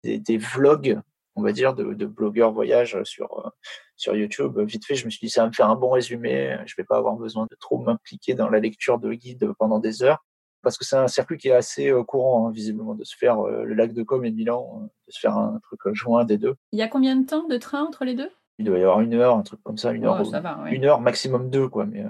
[0.04, 1.00] des, des, vlogs,
[1.36, 3.54] on va dire, de, de blogueurs voyage sur
[3.96, 4.60] sur YouTube.
[4.60, 6.58] Vite fait, je me suis dit ça va me faire un bon résumé.
[6.66, 10.04] Je vais pas avoir besoin de trop m'impliquer dans la lecture de guides pendant des
[10.04, 10.26] heures,
[10.62, 13.74] parce que c'est un circuit qui est assez courant, hein, visiblement, de se faire le
[13.74, 16.56] lac de Côme et Milan, de se faire un truc joint des deux.
[16.74, 18.30] Il y a combien de temps de train entre les deux?
[18.58, 20.22] Il doit y avoir une heure, un truc comme ça, une heure,
[20.68, 21.86] une heure maximum deux, quoi.
[21.86, 22.10] Mais euh,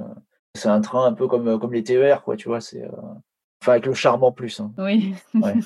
[0.53, 2.62] c'est un train un peu comme, euh, comme les TER, quoi, tu vois.
[2.62, 2.91] C'est euh,
[3.62, 4.60] enfin avec le charme en plus.
[4.60, 4.71] Hein.
[4.77, 5.15] Oui.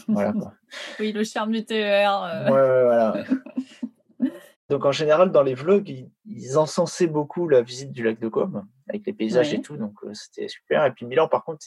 [0.07, 0.53] voilà, quoi.
[0.99, 2.45] Oui, le charme du TER.
[2.45, 3.23] Ouais, ouais, voilà.
[4.69, 5.89] Donc en général, dans les vlogs,
[6.25, 9.95] ils, encensaient beaucoup la visite du lac de Côme, avec les paysages et tout, donc
[10.13, 10.85] c'était super.
[10.85, 11.65] Et puis Milan, par contre,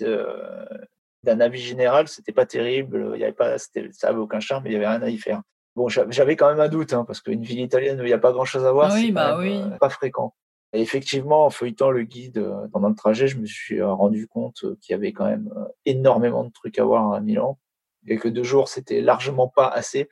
[1.24, 3.10] d'un avis général, c'était pas terrible.
[3.16, 5.18] Il y avait pas, ça avait aucun charme, mais il y avait rien à y
[5.18, 5.42] faire.
[5.74, 8.18] Bon, j'avais quand même un doute, hein, parce qu'une ville italienne où il n'y a
[8.18, 9.56] pas grand-chose à voir, oui, c'est bah oui.
[9.56, 10.34] Euh, pas fréquent.
[10.74, 14.26] Et effectivement, en feuilletant le guide euh, pendant le trajet, je me suis euh, rendu
[14.26, 15.50] compte qu'il y avait quand même
[15.86, 17.58] énormément de trucs à voir à Milan
[18.06, 20.08] et que deux jours, c'était largement pas assez.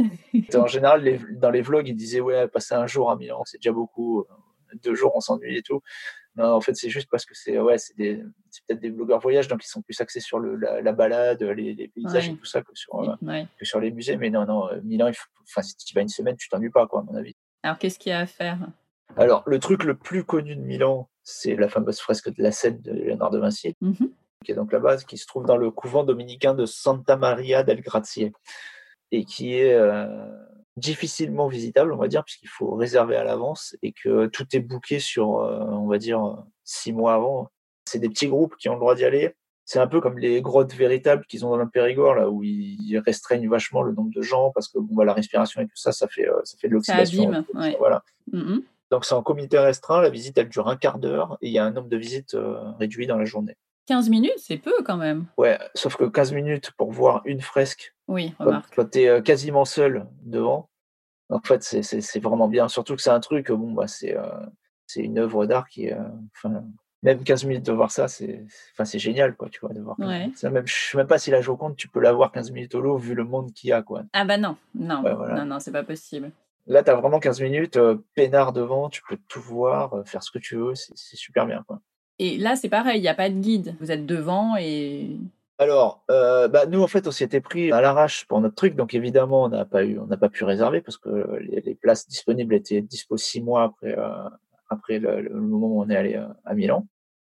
[0.55, 3.59] en général, les, dans les vlogs, ils disaient ouais, passer un jour à Milan, c'est
[3.59, 4.25] déjà beaucoup.
[4.85, 5.83] Deux jours, on s'ennuie et tout.
[6.41, 9.63] Non, en fait, c'est juste parce que c'est ouais, c'est peut-être des blogueurs voyage, donc
[9.63, 12.99] ils sont plus axés sur le, la, balade, les, paysages et tout ça que sur,
[12.99, 14.17] euh, que sur les musées.
[14.17, 16.87] Mais non, non, euh, Milan, il enfin, si tu vas une semaine, tu t'ennuies pas,
[16.87, 17.35] quoi, à mon avis.
[17.63, 18.59] Alors, qu'est-ce qu'il y a à faire?
[19.17, 22.81] Alors, le truc le plus connu de Milan, c'est la fameuse fresque de la Seine
[22.81, 24.07] de Léonard de Vinci, mmh
[24.43, 27.83] qui est donc là-bas, qui se trouve dans le couvent dominicain de Santa Maria del
[27.83, 28.33] Grazie,
[29.13, 30.07] et qui est, euh,
[30.77, 34.99] difficilement visitable, on va dire, puisqu'il faut réserver à l'avance et que tout est booké
[34.99, 37.49] sur, on va dire, six mois avant.
[37.85, 39.35] C'est des petits groupes qui ont le droit d'y aller.
[39.65, 42.99] C'est un peu comme les grottes véritables qu'ils ont dans le Périgord, là, où ils
[43.05, 45.93] restreignent vachement le nombre de gens parce que bon, bah, la respiration et tout ça,
[45.93, 47.45] ça fait, ça fait de l'oxydation.
[47.79, 48.03] Voilà.
[48.33, 48.63] Mm-hmm.
[48.91, 51.59] Donc c'est en comité restreint, la visite elle dure un quart d'heure et il y
[51.59, 52.37] a un nombre de visites
[52.79, 53.57] réduit dans la journée.
[53.87, 55.27] 15 minutes, c'est peu quand même.
[55.37, 58.35] Ouais, sauf que 15 minutes pour voir une fresque, oui,
[58.75, 60.69] quand, tu es euh, quasiment seul devant,
[61.31, 62.69] en fait, c'est vraiment bien.
[62.69, 64.27] Surtout que c'est un truc, bon, bah, c'est euh,
[64.87, 65.95] c'est une œuvre d'art qui est.
[65.95, 66.49] Euh,
[67.03, 69.99] même 15 minutes de voir ça, c'est génial, quoi, tu vois, de voir.
[69.99, 72.75] Même, je ne sais même pas si la Joconde, tu peux la voir 15 minutes
[72.75, 74.03] au lot vu le monde qu'il y a, quoi.
[74.13, 76.31] Ah bah non, non, non, non, c'est pas possible.
[76.67, 77.79] Là, tu as vraiment 15 minutes,
[78.15, 81.81] peinard devant, tu peux tout voir, faire ce que tu veux, c'est super bien, quoi.
[82.19, 83.75] Et là, c'est pareil, il n'y a pas de guide.
[83.81, 85.17] Vous êtes devant et.
[85.61, 88.77] Alors, euh, bah, nous, en fait, on s'y était pris à l'arrache pour notre truc.
[88.77, 92.09] Donc, évidemment, on n'a pas, eu, on n'a pas pu réserver parce que les, places
[92.09, 94.31] disponibles étaient dispo six mois après, euh,
[94.71, 96.87] après le, moment où on est allé euh, à Milan.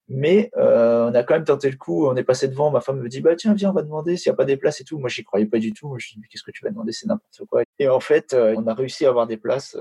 [0.09, 2.07] Mais euh, on a quand même tenté le coup.
[2.07, 2.71] On est passé devant.
[2.71, 4.59] Ma femme me dit bah tiens viens on va demander s'il n'y a pas des
[4.59, 4.99] places et tout.
[4.99, 5.95] Moi j'y croyais pas du tout.
[5.99, 6.93] Je dis mais qu'est-ce que tu vas demander?
[6.93, 7.63] C'est n'importe quoi.
[7.79, 9.75] Et en fait on a réussi à avoir des places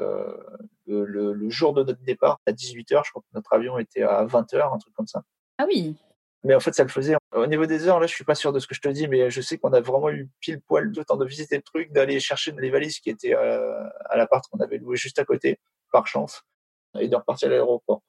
[0.87, 4.03] le, le, jour de notre départ à 18 h Je crois que notre avion était
[4.03, 5.23] à 20 h un truc comme ça.
[5.57, 5.97] Ah oui.
[6.43, 7.15] Mais en fait ça le faisait.
[7.35, 9.07] Au niveau des heures là je suis pas sûr de ce que je te dis
[9.07, 11.91] mais je sais qu'on a vraiment eu pile poil de temps de visiter le truc,
[11.91, 15.59] d'aller chercher les valises qui étaient à l'appart qu'on avait loué juste à côté
[15.91, 16.43] par chance
[16.99, 18.01] et de repartir à l'aéroport.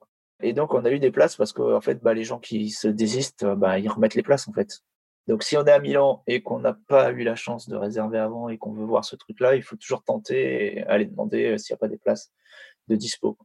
[0.42, 2.70] Et donc, on a eu des places parce que, en fait, bah, les gens qui
[2.70, 4.80] se désistent, bah, ils remettent les places, en fait.
[5.26, 8.18] Donc, si on est à Milan et qu'on n'a pas eu la chance de réserver
[8.18, 11.58] avant et qu'on veut voir ce truc-là, il faut toujours tenter et aller demander euh,
[11.58, 12.30] s'il n'y a pas des places
[12.88, 13.38] de dispo.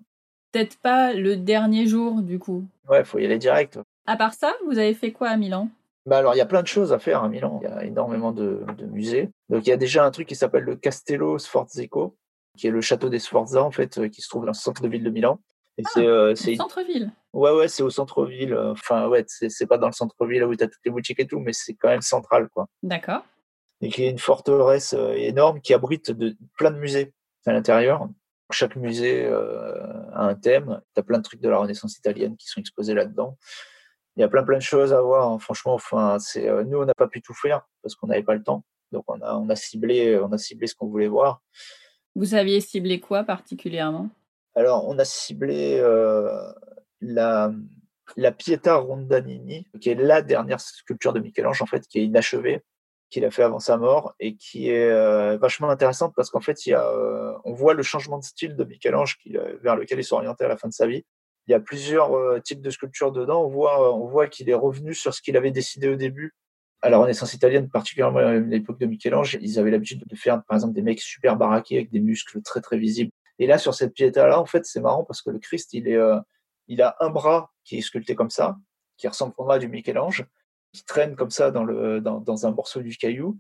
[0.51, 2.65] Peut-être pas le dernier jour, du coup.
[2.89, 3.79] Ouais, il faut y aller direct.
[4.09, 5.69] À part ça, vous avez fait quoi à Milan?
[6.07, 7.59] Bah alors, il y a plein de choses à faire à Milan.
[7.61, 9.29] Il y a énormément de, de musées.
[9.49, 12.17] Donc, il y a déjà un truc qui s'appelle le Castello Sforzico,
[12.57, 14.81] qui est le château des Sforza, en fait, euh, qui se trouve dans le centre
[14.81, 15.39] de ville de Milan.
[15.85, 17.11] Ah, c'est euh, centre-ville.
[17.33, 18.57] Ouais, ouais, c'est au centre-ville.
[18.57, 21.39] Enfin, ouais, c'est pas dans le centre-ville où tu as toutes les boutiques et tout,
[21.39, 22.65] mais c'est quand même central, quoi.
[22.81, 23.21] D'accord.
[23.81, 27.13] Et qui est une forteresse euh, énorme qui abrite de, plein de musées
[27.45, 28.09] à l'intérieur.
[28.51, 29.75] Chaque musée euh,
[30.13, 30.81] a un thème.
[30.95, 33.37] Tu as plein de trucs de la Renaissance italienne qui sont exposés là-dedans.
[34.19, 35.31] Il y a plein plein de choses à voir.
[35.31, 35.39] Hein.
[35.39, 38.43] Franchement, enfin, c'est nous on n'a pas pu tout faire parce qu'on n'avait pas le
[38.43, 38.63] temps.
[38.91, 41.41] Donc on a on a ciblé on a ciblé ce qu'on voulait voir.
[42.15, 44.09] Vous aviez ciblé quoi particulièrement?
[44.55, 46.51] Alors, on a ciblé euh,
[47.01, 47.53] la,
[48.17, 52.61] la Pietà Rondanini, qui est la dernière sculpture de Michel-Ange, en fait, qui est inachevée,
[53.09, 56.65] qu'il a fait avant sa mort, et qui est euh, vachement intéressante parce qu'en fait,
[56.65, 59.17] il y a, euh, on voit le changement de style de Michel-Ange
[59.61, 61.05] vers lequel il s'orientait à la fin de sa vie.
[61.47, 62.11] Il y a plusieurs
[62.43, 63.43] types de sculptures dedans.
[63.43, 66.35] On voit, on voit qu'il est revenu sur ce qu'il avait décidé au début.
[66.81, 70.57] À la Renaissance italienne, particulièrement à l'époque de Michel-Ange, ils avaient l'habitude de faire, par
[70.57, 73.93] exemple, des mecs super baraqués avec des muscles très très visibles et là, sur cette
[73.93, 76.19] piéta-là, en fait, c'est marrant parce que le Christ, euh,
[76.67, 78.57] il a un bras qui est sculpté comme ça,
[78.97, 80.25] qui ressemble vraiment à du Michel-Ange,
[80.73, 83.39] qui traîne comme ça dans, un morceau du caillou.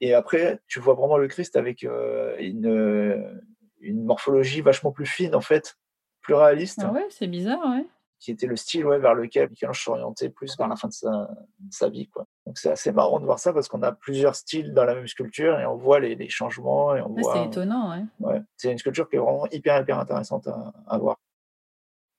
[0.00, 5.40] Et après, tu vois vraiment le Christ avec euh, une morphologie vachement plus fine, en
[5.40, 5.76] fait,
[6.22, 6.80] plus réaliste.
[6.82, 7.86] Ah ouais, c'est bizarre, ouais
[8.22, 11.28] qui était le style ouais, vers lequel Michel-Ange s'orientait plus vers la fin de sa,
[11.70, 12.08] sa vie.
[12.08, 12.24] Quoi.
[12.46, 15.08] Donc c'est assez marrant de voir ça parce qu'on a plusieurs styles dans la même
[15.08, 16.94] sculpture et on voit les, les changements.
[16.94, 18.04] Et on voit, c'est étonnant, ouais.
[18.20, 18.40] ouais.
[18.56, 21.16] C'est une sculpture qui est vraiment hyper, hyper intéressante à, à voir.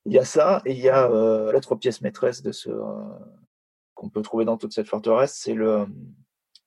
[0.05, 2.83] Il y a ça et il y a euh, l'autre pièce maîtresse de ce euh,
[3.93, 5.87] qu'on peut trouver dans toute cette forteresse, c'est le,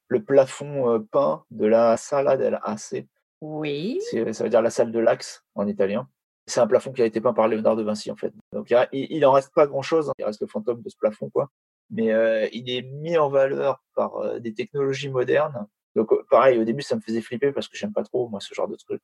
[0.09, 2.95] le plafond euh, peint de la Sala del Ace.
[3.43, 4.01] Oui.
[4.33, 6.09] Ça veut dire la salle de l'axe en italien.
[6.47, 8.33] C'est un plafond qui a été peint par Léonard de Vinci, en fait.
[8.53, 10.09] Donc, il, n'en reste pas grand chose.
[10.09, 10.13] Hein.
[10.19, 11.51] Il reste le fantôme de ce plafond, quoi.
[11.91, 15.67] Mais euh, il est mis en valeur par euh, des technologies modernes.
[15.97, 18.41] Donc, euh, pareil, au début, ça me faisait flipper parce que j'aime pas trop, moi,
[18.41, 19.03] ce genre de trucs.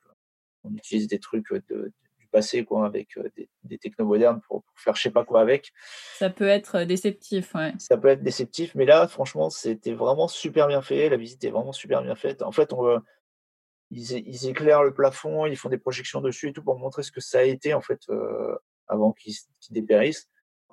[0.64, 4.94] On utilise des trucs de, du passé, quoi, avec des, des technos modernes pour, faire
[4.94, 5.72] je sais pas quoi avec.
[6.18, 7.72] Ça peut être déceptif, ouais.
[7.78, 11.08] Ça peut être déceptif, mais là, franchement, c'était vraiment super bien fait.
[11.08, 12.42] La visite est vraiment super bien faite.
[12.42, 13.00] En fait, on,
[13.92, 17.20] ils, éclairent le plafond, ils font des projections dessus et tout pour montrer ce que
[17.20, 18.56] ça a été en fait euh,
[18.88, 19.34] avant qu'ils
[19.70, 20.28] dépérissent.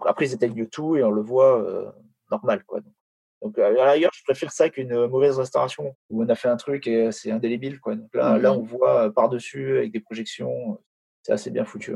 [0.06, 1.92] Après, ils éteignent tout et on le voit euh,
[2.32, 2.80] normal quoi.
[3.42, 6.58] Donc, à la rigueur, je préfère ça qu'une mauvaise restauration où on a fait un
[6.58, 7.96] truc et c'est indélébile quoi.
[7.96, 10.78] Donc là, là, mmh on voit par dessus avec des projections,
[11.24, 11.96] c'est assez bien foutu.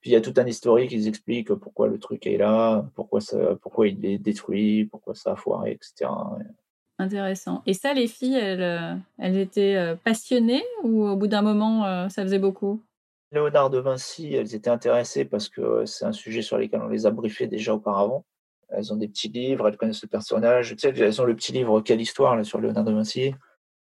[0.00, 3.20] Puis il y a tout un historique, ils expliquent pourquoi le truc est là, pourquoi
[3.20, 6.10] ça, pourquoi il est détruit, pourquoi ça a foiré, etc.
[7.00, 7.62] Intéressant.
[7.64, 11.86] Et ça, les filles, elles, euh, elles étaient euh, passionnées ou au bout d'un moment,
[11.86, 12.82] euh, ça faisait beaucoup?
[13.32, 17.06] Léonard de Vinci, elles étaient intéressées parce que c'est un sujet sur lequel on les
[17.06, 18.26] a briefées déjà auparavant.
[18.68, 20.76] Elles ont des petits livres, elles connaissent le personnage.
[20.76, 23.34] Tu sais, elles ont le petit livre Quelle histoire là, sur Léonard de Vinci?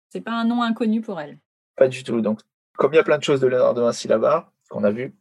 [0.10, 1.38] C'est pas un nom inconnu pour elles?
[1.76, 2.19] Pas du tout.
[2.19, 2.39] Donc,
[2.78, 5.15] Comme il y a plein de choses de Léonard de Vinci là-bas, qu'on a vu,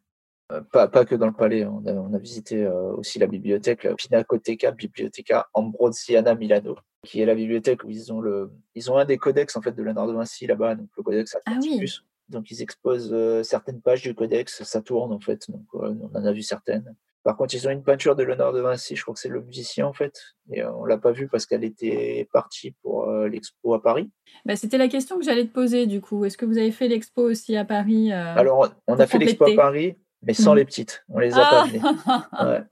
[0.51, 3.27] euh, pas, pas, que dans le palais, on a, on a visité euh, aussi la
[3.27, 8.91] bibliothèque, la Pinacoteca Biblioteca Ambrosiana Milano, qui est la bibliothèque où ils ont, le, ils
[8.91, 12.03] ont un des codex en fait, de Léonard de Vinci là-bas, donc le codex Atlanticus.
[12.03, 12.09] Ah oui.
[12.29, 16.25] Donc ils exposent euh, certaines pages du codex, ça tourne en fait, donc on en
[16.25, 16.95] a vu certaines.
[17.25, 19.43] Par contre, ils ont une peinture de Léonard de Vinci, je crois que c'est le
[19.43, 20.15] musicien en fait,
[20.51, 24.11] et on l'a pas vu parce qu'elle était partie pour l'expo à Paris.
[24.45, 26.25] Bah, C'était la question que j'allais te poser du coup.
[26.25, 29.55] Est-ce que vous avez fait l'expo aussi à Paris Alors, on a fait l'expo à
[29.55, 30.57] Paris, mais sans mmh.
[30.57, 31.05] les petites.
[31.09, 31.81] On les a pas amenées.
[32.43, 32.65] Ouais.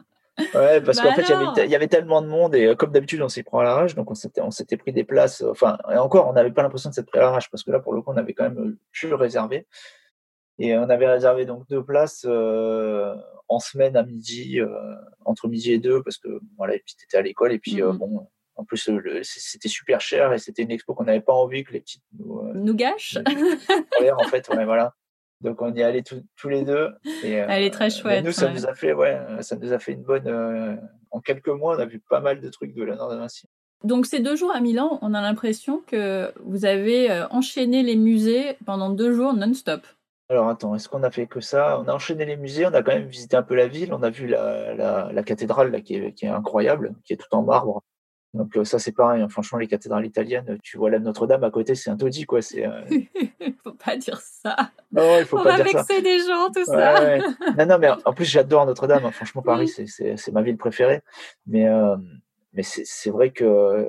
[0.54, 1.22] Ouais, parce qu'en bah fait,
[1.64, 3.94] il y, avait, tellement de monde et euh, comme d'habitude, on s'y prend à l'arrache.
[3.94, 5.42] Donc, on s'était, on s'était pris des places.
[5.42, 7.80] Enfin, et encore, on n'avait pas l'impression de s'être pris à l'arrache parce que là,
[7.80, 9.66] pour le coup, on avait quand même pu réserver.
[10.58, 13.14] Et on avait réservé donc deux places euh,
[13.48, 14.68] en semaine à midi, euh,
[15.24, 17.52] entre midi et deux, parce que voilà, les petites étaient à l'école.
[17.52, 18.90] Et puis, mmh bon, en plus,
[19.22, 22.42] c'était super cher et c'était une expo qu'on n'avait pas envie que les petites nous,
[22.52, 23.16] nous gâchent.
[23.16, 24.94] en fait, ouais, voilà.
[25.40, 26.90] Donc on y est allés tous les deux.
[27.24, 28.24] Et, Elle est très euh, chouette.
[28.24, 30.26] Nous, ça nous a fait, ouais, ça nous a fait une bonne.
[30.26, 30.76] Euh,
[31.10, 33.48] en quelques mois, on a vu pas mal de trucs de la Nord Vinci.
[33.82, 37.96] Donc ces deux jours à Milan, on a l'impression que vous avez euh, enchaîné les
[37.96, 39.86] musées pendant deux jours non-stop.
[40.28, 41.80] Alors attends, est-ce qu'on a fait que ça?
[41.80, 44.02] On a enchaîné les musées, on a quand même visité un peu la ville, on
[44.02, 47.42] a vu la, la, cathédrale là, qui, est, qui, est, incroyable, qui est tout en
[47.42, 47.82] marbre,
[48.32, 49.28] donc ça c'est pareil, hein.
[49.28, 52.40] franchement les cathédrales italiennes, tu vois la Notre-Dame à côté, c'est un taudis quoi.
[52.40, 52.64] C'est.
[52.64, 52.82] Euh...
[53.64, 54.56] faut pas dire ça.
[54.92, 57.18] Non, il faut On pas va vexer des gens tout ça.
[57.58, 59.04] Non non mais en plus j'adore Notre-Dame.
[59.04, 59.10] Hein.
[59.10, 61.02] Franchement Paris c'est ma ville préférée.
[61.46, 61.96] Mais euh,
[62.52, 63.88] mais c'est vrai que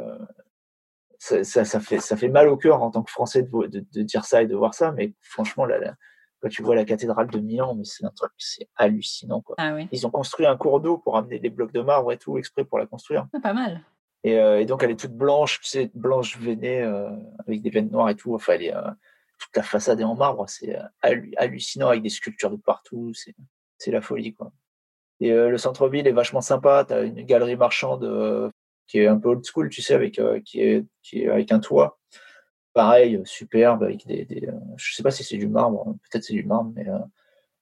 [1.19, 4.25] ça, ça, fait ça fait mal au cœur en tant que Français de, de, dire
[4.25, 4.91] ça et de voir ça.
[4.91, 5.77] Mais franchement là,
[6.41, 9.56] quand tu vois la cathédrale de Milan, mais c'est un truc c'est hallucinant quoi.
[9.60, 9.88] Ah, oui.
[9.91, 12.65] Ils ont construit un cours d'eau pour amener des blocs de marbre et tout exprès
[12.65, 13.27] pour la construire.
[13.34, 13.82] Ah, pas mal.
[14.28, 17.90] Euh, et, donc, elle est toute blanche, tu sais, blanche veinée, euh, avec des veines
[17.90, 18.36] noires et tout.
[18.36, 18.90] Enfin, elle est, euh,
[19.40, 20.48] toute la façade est en marbre.
[20.48, 23.14] C'est hallucinant avec des sculptures de partout.
[23.78, 24.52] C'est la folie, quoi.
[25.20, 26.86] Et le centre-ville est vachement sympa.
[26.88, 28.52] Tu as une galerie marchande
[28.88, 31.60] qui est un peu old school, tu sais, avec, qui, est, qui est avec un
[31.60, 32.00] toit.
[32.74, 34.26] Pareil, superbe, avec des.
[34.26, 36.86] des je sais pas si c'est du marbre, peut-être c'est du marbre, mais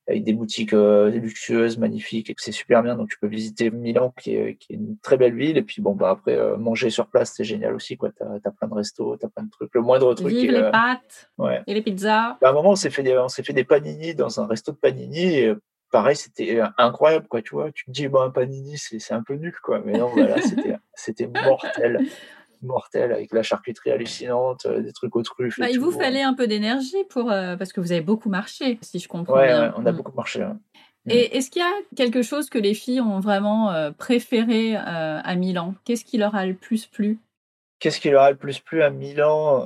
[0.10, 2.96] avec des boutiques euh, luxueuses, magnifiques, et que c'est super bien.
[2.96, 5.58] Donc tu peux visiter Milan, qui est, qui est une très belle ville.
[5.58, 7.98] Et puis bon, bah après euh, manger sur place, c'est génial aussi.
[7.98, 9.74] Tu as, plein de restos, tu as plein de trucs.
[9.74, 10.30] Le moindre truc.
[10.30, 11.62] Vive les euh, pâtes ouais.
[11.68, 12.38] et les pizzas.
[12.42, 14.48] Bah, à un moment, on s'est fait des, on s'est fait des panini dans un
[14.48, 15.38] resto de panini.
[15.38, 15.54] Et,
[15.92, 17.72] pareil, c'était incroyable, quoi, tu vois.
[17.72, 19.82] Tu te dis, bon, un panini, c'est un peu nul, quoi.
[19.86, 20.38] Mais non, voilà,
[20.96, 22.00] c'était mortel
[22.62, 25.60] mortel avec la charcuterie hallucinante, euh, des trucs aux truffes.
[25.60, 28.78] Bah, il vous fallait un peu d'énergie pour euh, parce que vous avez beaucoup marché,
[28.82, 29.74] si je comprends ouais, bien.
[29.78, 29.96] on a mm.
[29.96, 30.40] beaucoup marché.
[30.40, 31.12] Mm.
[31.12, 35.36] Et est-ce qu'il y a quelque chose que les filles ont vraiment euh, préféré à
[35.36, 35.76] Milan?
[35.86, 37.20] Qu'est-ce qui leur a le plus plu?
[37.80, 39.66] Qu'est-ce qui leur a le plus plu à Milan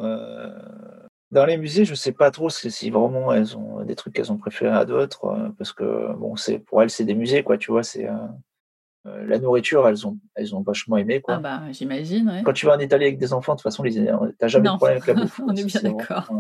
[1.31, 4.37] Dans les musées, je sais pas trop si vraiment elles ont des trucs qu'elles ont
[4.37, 7.81] préférés à d'autres, parce que bon, c'est pour elles c'est des musées quoi, tu vois,
[7.81, 8.07] c'est
[9.05, 11.19] euh, la nourriture, elles ont, elles ont vachement aimé.
[11.21, 11.35] Quoi.
[11.35, 12.41] Ah bah, j'imagine.
[12.45, 14.75] Quand tu vas en Italie avec des enfants, de toute façon, tu n'as jamais de
[14.77, 15.41] problème avec la bouffe.
[15.47, 16.31] On est bien d'accord.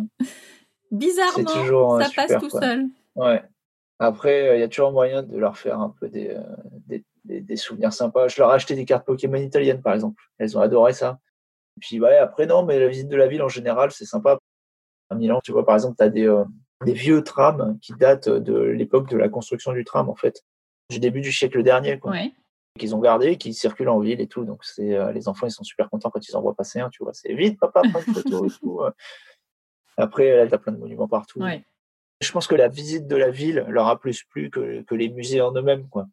[0.91, 2.85] Bizarrement, toujours, ça passe tout seul.
[3.15, 3.43] Ouais.
[3.99, 7.93] Après, il y a toujours moyen de leur faire un peu des, euh, des, souvenirs
[7.93, 8.27] sympas.
[8.27, 10.23] Je leur ai acheté des cartes Pokémon italiennes, par exemple.
[10.37, 11.19] Elles ont adoré ça.
[11.77, 14.37] Et puis, ouais, après, non, mais la visite de la ville en général, c'est sympa.
[15.09, 16.43] À Milan, tu vois, par exemple, tu as des, euh,
[16.85, 20.43] des vieux trams qui datent de l'époque de la construction du tram, en fait,
[20.89, 21.99] du début du siècle dernier.
[21.99, 22.11] Quoi.
[22.11, 22.33] Ouais
[22.79, 24.45] qu'ils ont gardé, qui circulent en ville et tout.
[24.45, 26.89] Donc c'est euh, les enfants ils sont super contents quand ils en voient passer un,
[26.89, 27.13] tu vois.
[27.13, 28.81] C'est vite, papa, prends une photo et tout.
[28.81, 28.91] Euh.
[29.97, 31.43] Après, elle a plein de monuments partout.
[32.21, 35.09] Je pense que la visite de la ville leur a plus plu que, que les
[35.09, 36.07] musées en eux-mêmes, quoi.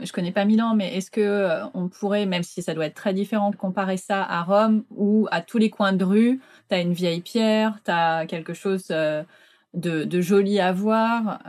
[0.00, 2.94] Je connais pas Milan, mais est-ce que euh, on pourrait, même si ça doit être
[2.94, 6.80] très différent, comparer ça à Rome ou à tous les coins de rue Tu as
[6.80, 9.24] une vieille pierre, tu as quelque chose de,
[9.72, 11.40] de, joli à voir.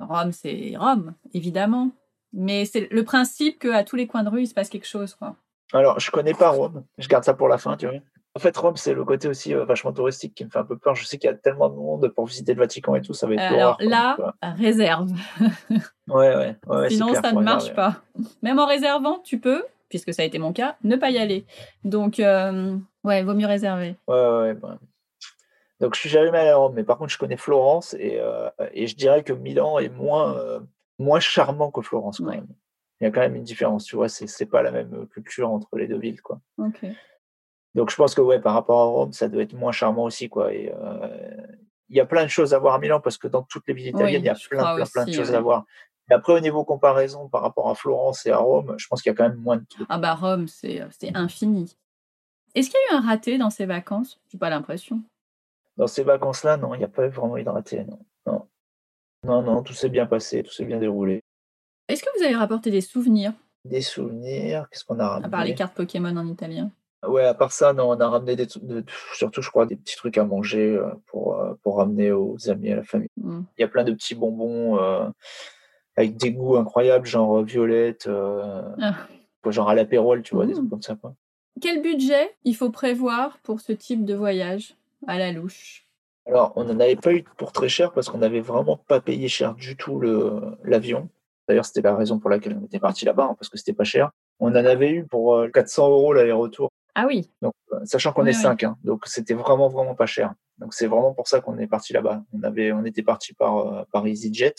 [0.00, 1.90] Rome, c'est Rome, évidemment.
[2.34, 5.14] Mais c'est le principe qu'à tous les coins de rue, il se passe quelque chose.
[5.14, 5.36] Quoi.
[5.72, 6.84] Alors, je connais pas Rome.
[6.98, 7.96] Je garde ça pour la fin, tu vois.
[8.36, 10.76] En fait, Rome, c'est le côté aussi euh, vachement touristique qui me fait un peu
[10.76, 10.96] peur.
[10.96, 13.28] Je sais qu'il y a tellement de monde pour visiter le Vatican et tout, ça
[13.28, 15.12] va être Alors là, réserve.
[16.08, 16.90] ouais, ouais, ouais.
[16.90, 18.02] Sinon, ça ne marche pas.
[18.42, 21.46] Même en réservant, tu peux, puisque ça a été mon cas, ne pas y aller.
[21.84, 23.94] Donc, euh, ouais, vaut mieux réserver.
[24.08, 24.78] Ouais, ouais, bah.
[25.78, 28.48] Donc, je suis jamais allé à Rome, mais par contre, je connais Florence et, euh,
[28.72, 30.36] et je dirais que Milan est moins
[30.98, 32.46] moins charmant que Florence quand même.
[33.00, 35.50] Il y a quand même une différence, tu vois, c'est, c'est pas la même culture
[35.50, 36.40] entre les deux villes, quoi.
[37.74, 40.28] Donc je pense que ouais, par rapport à Rome, ça doit être moins charmant aussi,
[40.28, 40.52] quoi.
[40.52, 41.36] Et euh,
[41.88, 43.74] il y a plein de choses à voir à Milan parce que dans toutes les
[43.74, 45.64] villes italiennes, il y a plein, plein, plein de choses à voir.
[46.10, 49.10] Et après, au niveau comparaison par rapport à Florence et à Rome, je pense qu'il
[49.10, 49.86] y a quand même moins de trucs.
[49.88, 51.76] Ah bah Rome, c'est, c'est infini.
[52.54, 54.20] Est-ce qu'il y a eu un raté dans ces vacances?
[54.30, 55.02] J'ai pas l'impression.
[55.76, 57.98] Dans ces vacances-là, non, il n'y a pas vraiment eu de raté, non.
[58.26, 58.46] non.
[59.24, 61.22] Non, non, tout s'est bien passé, tout s'est bien déroulé.
[61.88, 63.32] Est-ce que vous avez rapporté des souvenirs?
[63.64, 66.70] Des souvenirs, qu'est-ce qu'on a ramené À part les cartes Pokémon en italien.
[67.06, 68.84] Ouais, à part ça, non, on a ramené des, de,
[69.14, 72.70] surtout, je crois, des petits trucs à manger euh, pour, euh, pour ramener aux amis,
[72.72, 73.08] à la famille.
[73.18, 73.42] Hmm.
[73.58, 75.06] Il y a plein de petits bonbons euh,
[75.96, 78.94] avec des goûts incroyables, genre violette, Ah.
[79.50, 80.56] genre à l'apérole, tu vois, des Mmh.
[80.56, 80.96] trucs comme ça.
[80.96, 81.14] Quoi.
[81.60, 84.74] Quel budget il faut prévoir pour ce type de voyage
[85.06, 85.83] à la louche?
[86.26, 89.28] Alors, on n'en avait pas eu pour très cher parce qu'on n'avait vraiment pas payé
[89.28, 91.08] cher du tout le l'avion.
[91.48, 93.84] D'ailleurs, c'était la raison pour laquelle on était parti là-bas, hein, parce que c'était pas
[93.84, 94.10] cher.
[94.40, 96.70] On en avait eu pour euh, 400 euros l'aller-retour.
[96.94, 98.40] Ah oui, Donc, euh, sachant qu'on Oui, est oui.
[98.40, 100.32] cinq, hein, donc c'était vraiment vraiment pas cher.
[100.58, 102.22] Donc c'est vraiment pour ça qu'on est parti là-bas.
[102.32, 104.54] On avait, on était parti par euh, par EasyJet.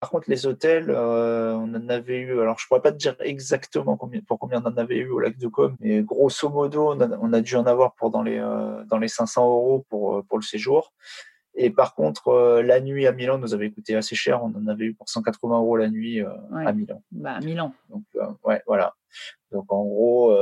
[0.00, 2.40] Par contre, les hôtels, euh, on en avait eu.
[2.40, 5.20] Alors, je pourrais pas te dire exactement combien, pour combien on en avait eu au
[5.20, 8.22] lac de Com, mais grosso modo, on a, on a dû en avoir pour dans
[8.22, 10.94] les euh, dans les 500 euros pour euh, pour le séjour.
[11.54, 14.42] Et par contre, euh, la nuit à Milan nous avait coûté assez cher.
[14.42, 16.66] On en avait eu pour 180 euros la nuit Ouais.
[16.66, 17.02] à Milan.
[17.12, 17.74] bah Milan.
[17.90, 18.04] Donc,
[18.44, 18.94] ouais, voilà.
[19.52, 20.34] Donc, en gros,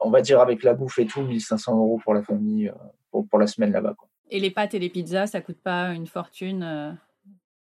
[0.00, 2.70] on va dire avec la bouffe et tout, 1500 euros pour la famille,
[3.10, 3.94] pour, pour la semaine là-bas.
[4.30, 6.98] Et les pâtes et les pizzas, ça coûte pas une fortune.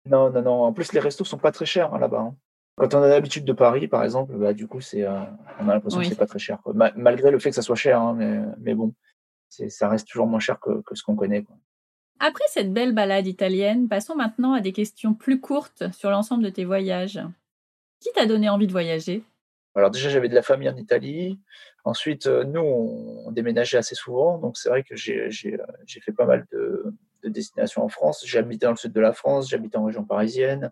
[0.05, 0.63] Non, non, non.
[0.63, 2.19] En plus, les restos sont pas très chers hein, là-bas.
[2.19, 2.35] hein.
[2.77, 5.21] Quand on a l'habitude de Paris, par exemple, bah, du coup, c'est, euh,
[5.59, 6.05] on a l'impression Oui.
[6.05, 6.59] que c'est pas très cher.
[6.61, 6.73] quoi.
[6.73, 8.93] Ma- malgré le fait que ça soit cher, hein, mais, mais bon,
[9.49, 11.43] c'est, ça reste toujours moins cher que, que ce qu'on connaît.
[11.43, 11.55] Quoi.
[12.19, 16.49] Après cette belle balade italienne, passons maintenant à des questions plus courtes sur l'ensemble de
[16.49, 17.21] tes voyages.
[18.01, 19.23] Qui t'a donné envie de voyager?
[19.73, 21.39] Alors déjà, j'avais de la famille en Italie.
[21.85, 24.37] Ensuite, euh, nous, on, déménageait assez souvent.
[24.37, 26.93] Donc, c'est vrai que j'ai, euh, j'ai fait pas mal de,
[27.25, 28.25] de destinations en France.
[28.35, 30.71] Habité dans le sud de la France, habité en région parisienne,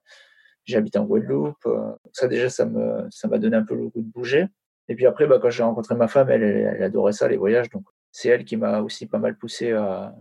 [0.73, 1.65] habité en Guadeloupe.
[1.65, 4.47] Euh, ça, déjà, ça, me, ça m'a donné un peu le goût de bouger.
[4.87, 7.69] Et puis après, bah, quand j'ai rencontré ma femme, elle, adorait ça, les voyages.
[7.69, 10.13] Donc, c'est elle qui m'a aussi pas mal poussé à,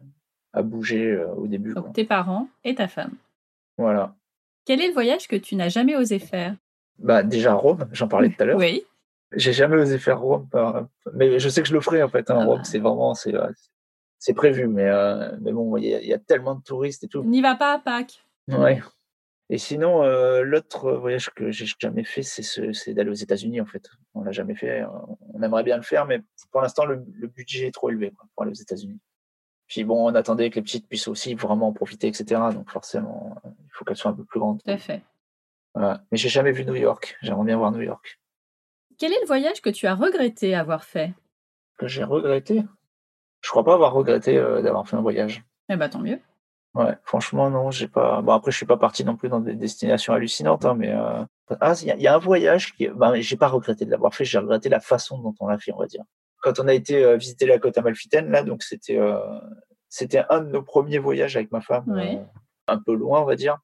[0.53, 1.73] à bouger euh, au début.
[1.73, 1.83] quoi.
[1.83, 3.15] Donc tes parents et ta femme.
[3.79, 4.15] Voilà.
[4.65, 6.57] Quel est le voyage que tu n'as jamais osé faire?
[6.99, 8.59] Bah, déjà, Rome, j'en parlais tout à l'heure.
[8.59, 8.83] Oui.
[9.35, 10.47] J'ai jamais osé faire Rome,
[11.15, 12.31] mais je sais que je le ferai en fait.
[12.31, 12.37] Hein.
[12.39, 12.65] Ah Rome, bah.
[12.65, 13.33] c'est vraiment, c'est,
[14.25, 17.03] c'est prévu, mais, euh, mais bon, il y, a- il y a tellement de touristes
[17.03, 17.25] et tout.
[17.25, 18.25] N'y va pas à Pâques.
[18.47, 18.81] Ouais.
[19.51, 23.61] Et sinon, euh, l'autre voyage que j'ai jamais fait, c'est ce, c'est d'aller aux États-Unis
[23.61, 23.91] en fait.
[24.15, 24.85] On l'a jamais fait.
[25.35, 28.27] On aimerait bien le faire, mais pour l'instant, le, le budget est trop élevé quoi,
[28.35, 29.01] pour aller aux États-Unis.
[29.67, 32.41] Puis bon, on attendait que les petites puissent aussi vraiment en profiter, etc.
[32.55, 34.63] Donc forcément, il faut qu'elles soient un peu plus grandes.
[34.63, 35.03] Tout à fait.
[35.75, 36.05] Voilà.
[36.13, 37.17] Mais j'ai jamais vu New York.
[37.23, 38.21] J'aimerais bien voir New York.
[38.99, 41.13] Quel est le voyage que tu as regretté avoir fait?
[41.79, 42.63] Que j'ai regretté?
[43.43, 45.45] Je crois pas avoir regretté euh, d'avoir fait un voyage.
[45.69, 46.19] Eh ben tant mieux.
[46.75, 48.23] Ouais, franchement, non, j'ai pas.
[48.23, 51.23] Bon, après, je suis pas parti non plus dans des destinations hallucinantes, hein, mais euh...
[51.61, 53.91] ah, il y, a- il y a un voyage qui, bah, j'ai pas regretté de
[53.91, 54.25] l'avoir fait.
[54.25, 56.05] J'ai regretté la façon dont on l'a fait, on va dire.
[56.41, 59.19] Quand on a été euh, visiter la côte amalfitaine, là, donc c'était, euh,
[59.91, 61.85] c'était un de nos premiers voyages avec ma femme,
[62.69, 63.59] un peu loin, on va dire.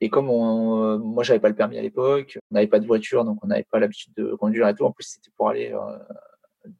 [0.00, 3.24] Et comme on, moi, j'avais pas le permis à l'époque, on n'avait pas de voiture,
[3.24, 4.84] donc on n'avait pas l'habitude de conduire et tout.
[4.84, 5.74] En plus, c'était pour aller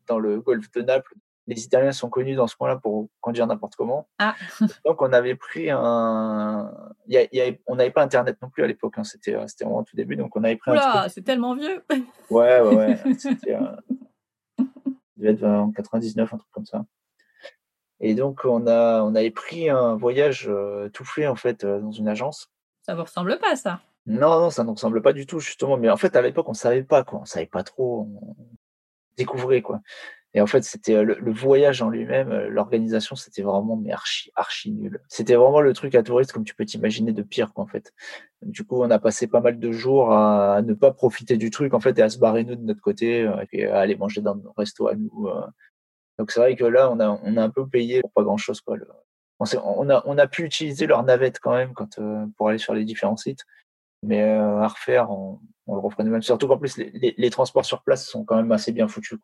[0.07, 1.14] dans le golfe de Naples.
[1.47, 4.09] Les Italiens sont connus dans ce coin-là pour conduire n'importe comment.
[4.19, 4.35] Ah.
[4.87, 6.73] Donc, on avait pris un.
[7.07, 8.95] il y y On n'avait pas Internet non plus à l'époque.
[8.97, 9.05] hein.
[9.05, 10.17] C'était euh, c'était vraiment au tout début.
[10.17, 11.85] Donc, on avait pris Oula, c'est tellement vieux.
[12.31, 13.15] Ouais, ouais, ouais.
[13.19, 13.55] C'était.
[13.57, 13.77] euh,
[15.17, 16.85] il devait être en 99, un truc comme ça.
[18.01, 21.79] Et donc, on, a, on avait pris un voyage euh, tout fait, en fait, euh,
[21.81, 22.51] dans une agence.
[22.83, 23.81] Ça vous ressemble pas ça?
[24.07, 25.77] Non, non, ça ne ressemble pas du tout, justement.
[25.77, 27.21] Mais en fait, à l'époque, on savait pas, quoi.
[27.21, 28.09] On savait pas trop.
[28.21, 28.37] On
[29.17, 29.81] découvrait, quoi.
[30.37, 33.92] Et en fait, c'était euh, le, le voyage en lui-même, euh, l'organisation, c'était vraiment mais
[33.92, 35.01] archi, archi nul.
[35.09, 37.92] C'était vraiment le truc à touriste, comme tu peux t'imaginer, de pire, quoi, en fait.
[38.42, 41.73] Du coup, on a passé pas mal de jours à, ne pas profiter du truc,
[41.73, 44.23] en fait, et à se barrer, nous, de notre côté, euh, et à aller manger
[44.23, 45.29] dans nos restos à nous.
[46.18, 48.61] Donc, c'est vrai que là, on a, on a un peu payé pour pas grand-chose,
[48.61, 48.77] quoi.
[49.38, 51.75] On, a, on a pu utiliser leur navette quand même
[52.37, 53.44] pour aller sur les différents sites.
[54.03, 56.23] Mais à refaire, on, on le referait nous-mêmes.
[56.23, 59.19] Surtout qu'en plus, les transports sur place sont quand même assez bien foutus.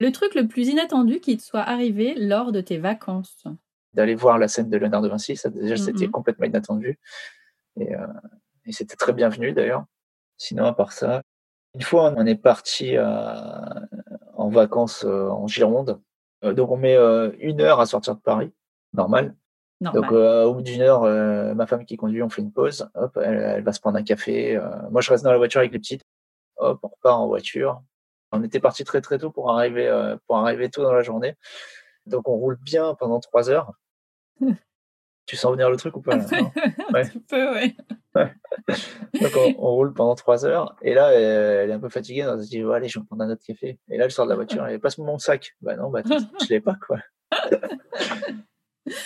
[0.00, 3.44] Le truc le plus inattendu qui te soit arrivé lors de tes vacances?
[3.92, 5.78] D'aller voir la scène de Léonard de Vinci, ça déjà, Mhm.
[5.80, 6.98] c'était complètement inattendu.
[7.78, 8.06] Et, euh,
[8.66, 9.84] et c'était très bienvenu d'ailleurs.
[10.36, 11.22] Sinon, à part ça,
[11.74, 13.04] une fois, on est parti euh,
[14.34, 16.00] en vacances euh, en Gironde.
[16.42, 16.94] Donc, on met
[17.38, 18.52] une heure à sortir de Paris,
[18.92, 19.34] normal.
[19.80, 20.02] Normal.
[20.02, 21.04] Donc, au bout d'une heure,
[21.54, 22.86] ma femme qui conduit, on fait une pause.
[22.94, 24.60] Hop, elle, elle va se prendre un café.
[24.90, 26.02] moi, je reste dans la voiture avec les petites.
[26.56, 27.82] Hop, on repart en voiture.
[28.34, 31.36] On était parti très très tôt pour arriver euh, pour arriver tôt dans la journée.
[32.06, 33.72] Donc, on roule bien pendant trois heures.
[35.26, 36.24] tu sens venir le truc ou pas là,
[36.92, 37.04] ouais.
[38.14, 38.34] ouais.
[39.22, 40.76] Donc, on, on roule pendant trois heures.
[40.82, 42.26] Et là, elle, est un peu fatiguée.
[42.28, 43.78] Elle se dit, allez, je vais prendre un autre café.
[43.88, 44.66] Et là, elle sort de la voiture.
[44.66, 45.54] Elle passe mon sac.
[45.62, 46.12] Bah non, bah, tu-
[46.44, 46.98] je l'ai pas, quoi.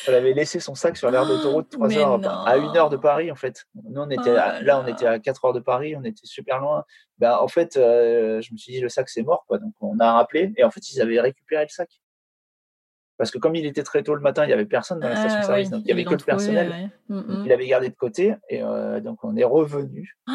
[0.07, 3.31] Elle avait laissé son sac sur l'aire d'autoroute 3 heures, à 1 heure de Paris,
[3.31, 3.65] en fait.
[3.89, 6.59] Nous, on était, Oh là, on était à 4 heures de Paris, on était super
[6.59, 6.85] loin.
[7.19, 9.59] Ben, en fait, euh, je me suis dit, le sac, c'est mort, quoi.
[9.59, 11.89] Donc, on a rappelé, et en fait, ils avaient récupéré le sac.
[13.19, 15.17] Parce que comme il était très tôt le matin, il n'y avait personne dans la
[15.17, 16.69] station Ah, service, donc il n'y avait que le personnel.
[16.71, 16.89] ouais.
[17.17, 20.17] Mm, Donc, il avait gardé de côté, et euh, donc on est revenu.
[20.29, 20.33] Oh,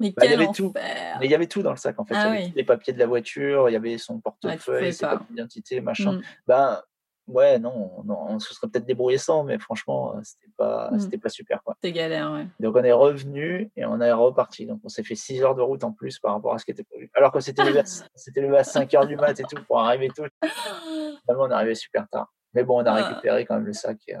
[0.00, 0.72] mais Bah, il y avait tout.
[0.74, 2.14] Mais il y avait tout dans le sac, en fait.
[2.16, 2.52] Ah il y avait oui.
[2.56, 6.12] les papiers de la voiture, il y avait son portefeuille, ses papiers d'identité, machin.
[6.14, 6.22] Mm.
[6.48, 6.82] Ben,
[7.28, 10.98] ouais, non, non, on se serait peut-être débrouillé sans, mais franchement, euh, c'était pas, Mm.
[11.00, 11.76] c'était pas super, quoi.
[11.82, 12.46] C'est galère, ouais.
[12.60, 14.66] Donc on est revenu et on est reparti.
[14.66, 16.70] Donc on s'est fait 6 heures de route en plus par rapport à ce qui
[16.72, 17.10] était prévu.
[17.14, 19.78] Alors que c'était levé, à- c'était levé à 5 heures du mat et tout pour
[19.80, 20.24] arriver tôt.
[21.22, 22.32] Finalement, on est arrivé super tard.
[22.54, 23.08] Mais bon, on a Ah.
[23.08, 24.20] récupéré quand même le sac et, euh,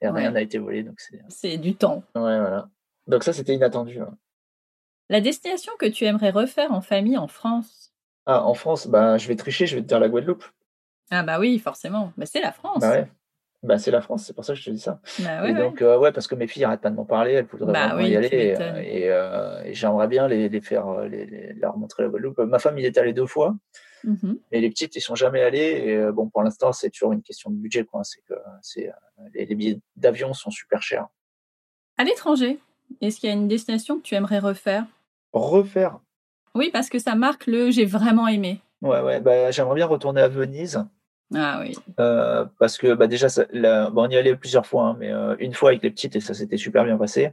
[0.00, 0.82] et rien n'a été volé.
[0.82, 2.02] Donc c'est, C'est du temps.
[2.14, 2.68] ouais, voilà.
[3.06, 4.00] Donc ça, c'était inattendu.
[4.00, 4.16] hein.
[5.08, 7.92] La destination que tu aimerais refaire en famille en France?
[8.24, 10.44] Ah, en France, bah, je vais tricher, je vais te dire la Guadeloupe.
[11.14, 12.12] Ah bah oui, forcément.
[12.16, 12.80] Bah, c'est la France.
[12.80, 13.06] Bah ouais.
[13.62, 15.00] Bah, c'est la France, c'est pour ça que je te dis ça.
[15.20, 17.32] Bah ouais, et donc, euh, ouais, parce que mes filles arrêtent pas de m'en parler,
[17.34, 18.28] elles voudraient Bah vraiment oui, y aller.
[18.32, 22.08] Et, et, euh, et j'aimerais bien les, les faire, euh, les, les- leur montrer la
[22.08, 22.38] Guadeloupe.
[22.38, 23.54] Ma femme, il est allée deux fois.
[24.02, 24.38] Mhm.
[24.50, 25.60] Et les petites, ils sont jamais allés.
[25.84, 27.84] Et euh, bon, pour l'instant, c'est toujours une question de budget.
[27.84, 28.02] Quoi.
[28.02, 28.92] C'est que c'est, euh,
[29.34, 31.06] les, les billets d'avion sont super chers.
[31.98, 32.58] À l'étranger,
[33.00, 34.86] est-ce qu'il y a une destination que tu aimerais refaire?
[35.32, 36.00] Refaire.
[36.56, 38.60] Oui, parce que ça marque le j'ai vraiment aimé.
[38.80, 39.20] Ouais, ouais.
[39.20, 40.84] Bah, j'aimerais bien retourner à Venise.
[41.34, 41.76] Ah oui.
[42.00, 45.10] euh, parce que bah, déjà, ça, la- bon, on y allait plusieurs fois, hein, mais
[45.12, 47.32] euh, une fois avec les petites et ça s'était super bien passé.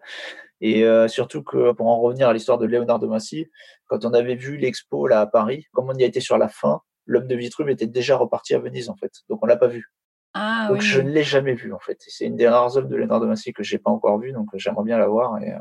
[0.61, 3.47] Et euh, surtout que pour en revenir à l'histoire de Léonard de Vinci,
[3.87, 6.49] quand on avait vu l'expo là à Paris, comme on y a été sur la
[6.49, 9.11] fin, l'homme de Vitruve était déjà reparti à Venise en fait.
[9.29, 9.91] Donc on l'a pas vu.
[10.33, 10.85] Ah Donc oui.
[10.85, 11.97] je ne l'ai jamais vu en fait.
[12.07, 14.47] C'est une des rares œuvres de Léonard de Vinci que j'ai pas encore vue, donc
[14.55, 15.37] j'aimerais bien la voir.
[15.41, 15.53] Et,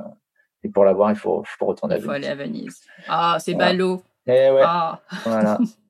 [0.64, 2.40] et pour la voir, il faut, faut retourner à Il faut aller Venise.
[2.40, 2.80] à Venise.
[3.08, 3.68] Ah, c'est Voilà.
[3.70, 4.02] ballot.
[4.26, 5.00] Et ouais, Ah.
[5.24, 5.58] voilà.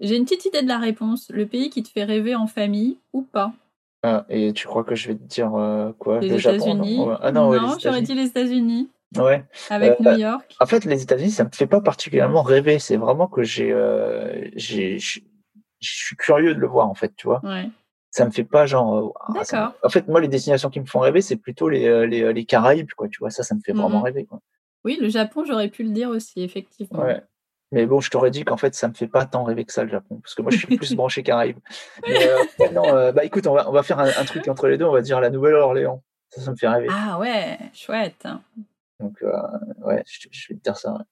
[0.00, 1.30] J'ai une petite idée de la réponse.
[1.30, 3.52] Le pays qui te fait rêver en famille ou pas?
[4.02, 6.20] Ah, et tu crois que je vais te dire euh, quoi?
[6.20, 7.16] Les Le Japon États-Unis non Ouais.
[7.20, 8.88] Ah non, ouais, les j'aurais dit les États-Unis
[9.18, 9.44] Ouais.
[9.68, 10.56] avec Euh, New York.
[10.58, 12.78] En fait, les États-Unis, ça me fait pas particulièrement rêver.
[12.78, 15.20] C'est vraiment que j'ai, euh, j'ai, je
[15.80, 17.40] suis curieux de le voir en fait, tu vois.
[17.44, 17.68] Ouais.
[18.10, 19.12] Ça me fait pas genre.
[19.20, 19.74] ah, me- D'accord.
[19.84, 22.90] En fait, moi, les destinations qui me font rêver, c'est plutôt les, les, les Caraïbes,
[22.96, 23.08] quoi.
[23.08, 24.04] Tu vois, ça, ça me fait vraiment Mhm.
[24.04, 24.40] rêver, quoi.
[24.84, 27.00] Oui, le Japon, j'aurais pu le dire aussi, effectivement.
[27.02, 27.20] Ouais.
[27.72, 29.84] Mais bon, je t'aurais dit qu'en fait, ça me fait pas tant rêver que ça,
[29.84, 31.58] le Japon, parce que moi, je suis plus branché Caraïbes.
[32.06, 32.38] Mais euh,
[32.72, 34.84] non, euh, bah écoute, on va, on va faire un, un truc entre les deux.
[34.86, 36.02] On va dire la Nouvelle-Orléans.
[36.30, 36.88] Ça, ça me fait rêver.
[36.90, 38.26] Ah ouais, chouette.
[38.98, 39.32] Donc, euh,
[39.84, 40.92] ouais, je, je vais te dire ça.
[40.92, 41.04] ouais.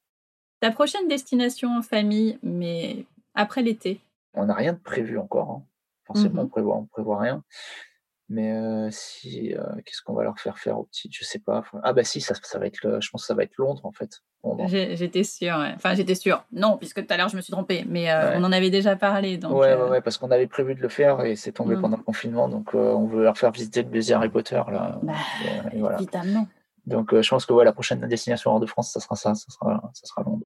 [0.60, 3.04] Ta prochaine destination en famille, mais
[3.34, 4.00] après l'été?
[4.34, 5.50] On n'a rien de prévu encore.
[5.50, 5.62] hein.
[6.06, 7.42] Forcément, on prévoit, on prévoit rien.
[8.30, 11.12] Mais euh, si, euh, qu'est-ce qu'on va leur faire faire aux petites?
[11.14, 11.64] Je sais pas.
[11.82, 13.84] Ah bah si, ça, ça va être, le- je pense que ça va être Londres
[13.86, 14.20] en fait.
[14.66, 15.56] J'étais sûre.
[15.58, 15.72] ouais.
[15.76, 16.44] Enfin, j'étais sûre.
[16.52, 17.84] Non, puisque tout à l'heure, je me suis trompée.
[17.88, 18.36] Mais euh, Ouais.
[18.38, 19.36] on en avait déjà parlé.
[19.38, 21.80] Donc, ouais, ouais, ouais, parce qu'on avait prévu de le faire et c'est tombé Mhm.
[21.82, 24.98] pendant le confinement, donc on veut leur faire visiter le musée Harry Potter là.
[25.02, 25.12] bah,
[25.72, 25.96] Et, et voilà.
[26.00, 26.46] évidemment.
[26.86, 29.46] Donc je pense que ouais, la prochaine destination hors de France, ça sera ça, ça
[29.50, 30.44] sera, ça sera Londres.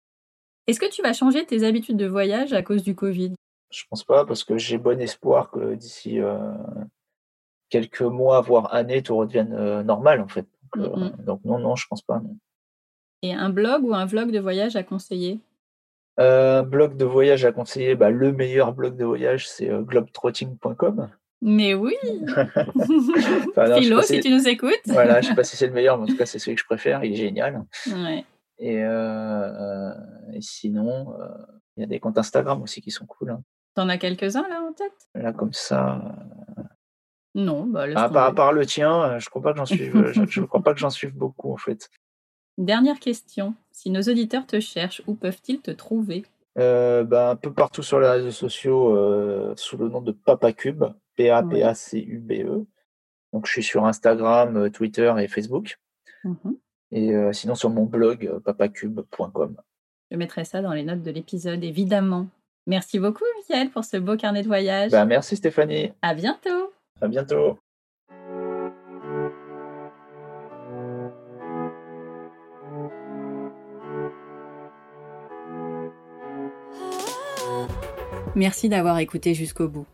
[0.67, 3.33] Est-ce que tu vas changer tes habitudes de voyage à cause du Covid?
[3.71, 6.19] Je pense pas parce que j'ai bon espoir que d'ici
[7.73, 10.45] quelques mois, voire années, tout redevienne euh, normal en fait.
[10.75, 12.19] Donc, euh, donc non, non, je pense pas.
[12.19, 12.37] Non.
[13.23, 15.39] Et un blog ou un vlog de voyage à conseiller?
[16.19, 21.09] Euh, blog de voyage à conseiller, bah, le meilleur blog de voyage, c'est euh, globetrotting.com.
[21.41, 21.95] Mais oui
[23.49, 25.73] Enfin, non, Philo, si si- tu nous écoutes Voilà, je sais pas si c'est le
[25.73, 27.03] meilleur, mais en tout cas, c'est celui que je préfère.
[27.03, 27.63] Il est génial.
[27.87, 28.23] Ouais.
[28.59, 29.91] Et, euh,
[30.33, 31.07] et sinon,
[31.75, 33.31] il y a des comptes Instagram aussi qui sont cool.
[33.31, 33.41] hein.
[33.75, 34.93] T'en as quelques-uns là en tête?
[35.15, 35.99] Là, comme ça.
[37.35, 38.35] Euh, Non, bah à, part, à tomber.
[38.35, 40.11] part le tien, euh, je crois pas que j'en suive.
[40.13, 41.89] je, je crois pas que j'en suive beaucoup en fait.
[42.57, 43.55] Dernière question.
[43.71, 46.23] Si nos auditeurs te cherchent, où peuvent-ils te trouver?
[46.59, 50.83] Euh, bah, un peu partout sur les réseaux sociaux euh, sous le nom de Papacube,
[51.15, 52.65] P-A-P-A-C-U-B-E.
[53.33, 55.79] Donc, je suis sur Instagram, euh, Twitter et Facebook.
[56.23, 56.57] Mhm.
[56.91, 59.57] Et euh, sinon, sur mon blog, euh, papacube.com.
[60.11, 62.27] Je mettrai ça dans les notes de l'épisode, évidemment.
[62.67, 64.91] Merci beaucoup, Michael, pour ce beau carnet de voyage.
[64.91, 65.91] Bah, merci Stéphanie.
[66.03, 66.71] À bientôt
[67.03, 67.59] À bientôt.
[78.35, 79.85] Merci d'avoir écouté jusqu'au bout.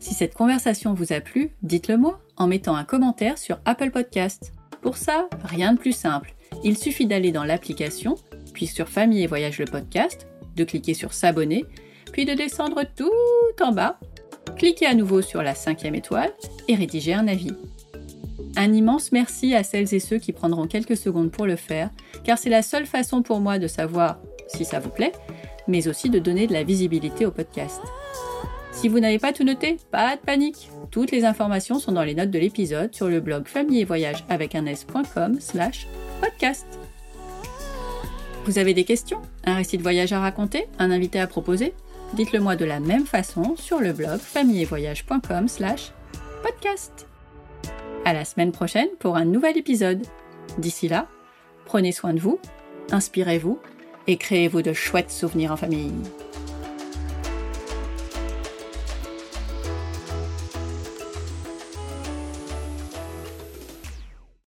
[0.00, 4.52] Si cette conversation vous a plu, dites-le moi en mettant un commentaire sur Apple Podcast.
[4.82, 6.34] Pour ça, rien de plus simple.
[6.64, 8.16] Il suffit d'aller dans l'application,
[8.52, 11.64] puis sur Famille et Voyage le podcast, de cliquer sur S'abonner,
[12.12, 13.12] puis de descendre tout
[13.60, 14.00] en bas,
[14.58, 16.32] cliquer à nouveau sur la cinquième étoile
[16.66, 17.52] et rédiger un avis.
[18.56, 21.90] Un immense merci à celles et ceux qui prendront quelques secondes pour le faire,
[22.24, 25.12] car c'est la seule façon pour moi de savoir si ça vous plaît,
[25.68, 27.80] mais aussi de donner de la visibilité au podcast.
[28.72, 30.70] Si vous n'avez pas tout noté, pas de panique.
[30.90, 34.24] Toutes les informations sont dans les notes de l'épisode sur le blog famille et voyage
[34.28, 35.86] avec un s.com slash
[36.20, 36.66] podcast.
[38.44, 39.20] Vous avez des questions?
[39.44, 40.66] Un récit de voyage à raconter?
[40.78, 41.74] Un invité à proposer?
[42.14, 45.92] Dites-le moi de la même façon sur le blog famillevoyage.com slash
[46.42, 47.06] podcast.
[48.04, 50.02] À la semaine prochaine pour un nouvel épisode.
[50.56, 51.06] D'ici là,
[51.66, 52.40] prenez soin de vous,
[52.90, 53.58] inspirez-vous
[54.06, 55.92] et créez-vous de chouettes souvenirs en famille.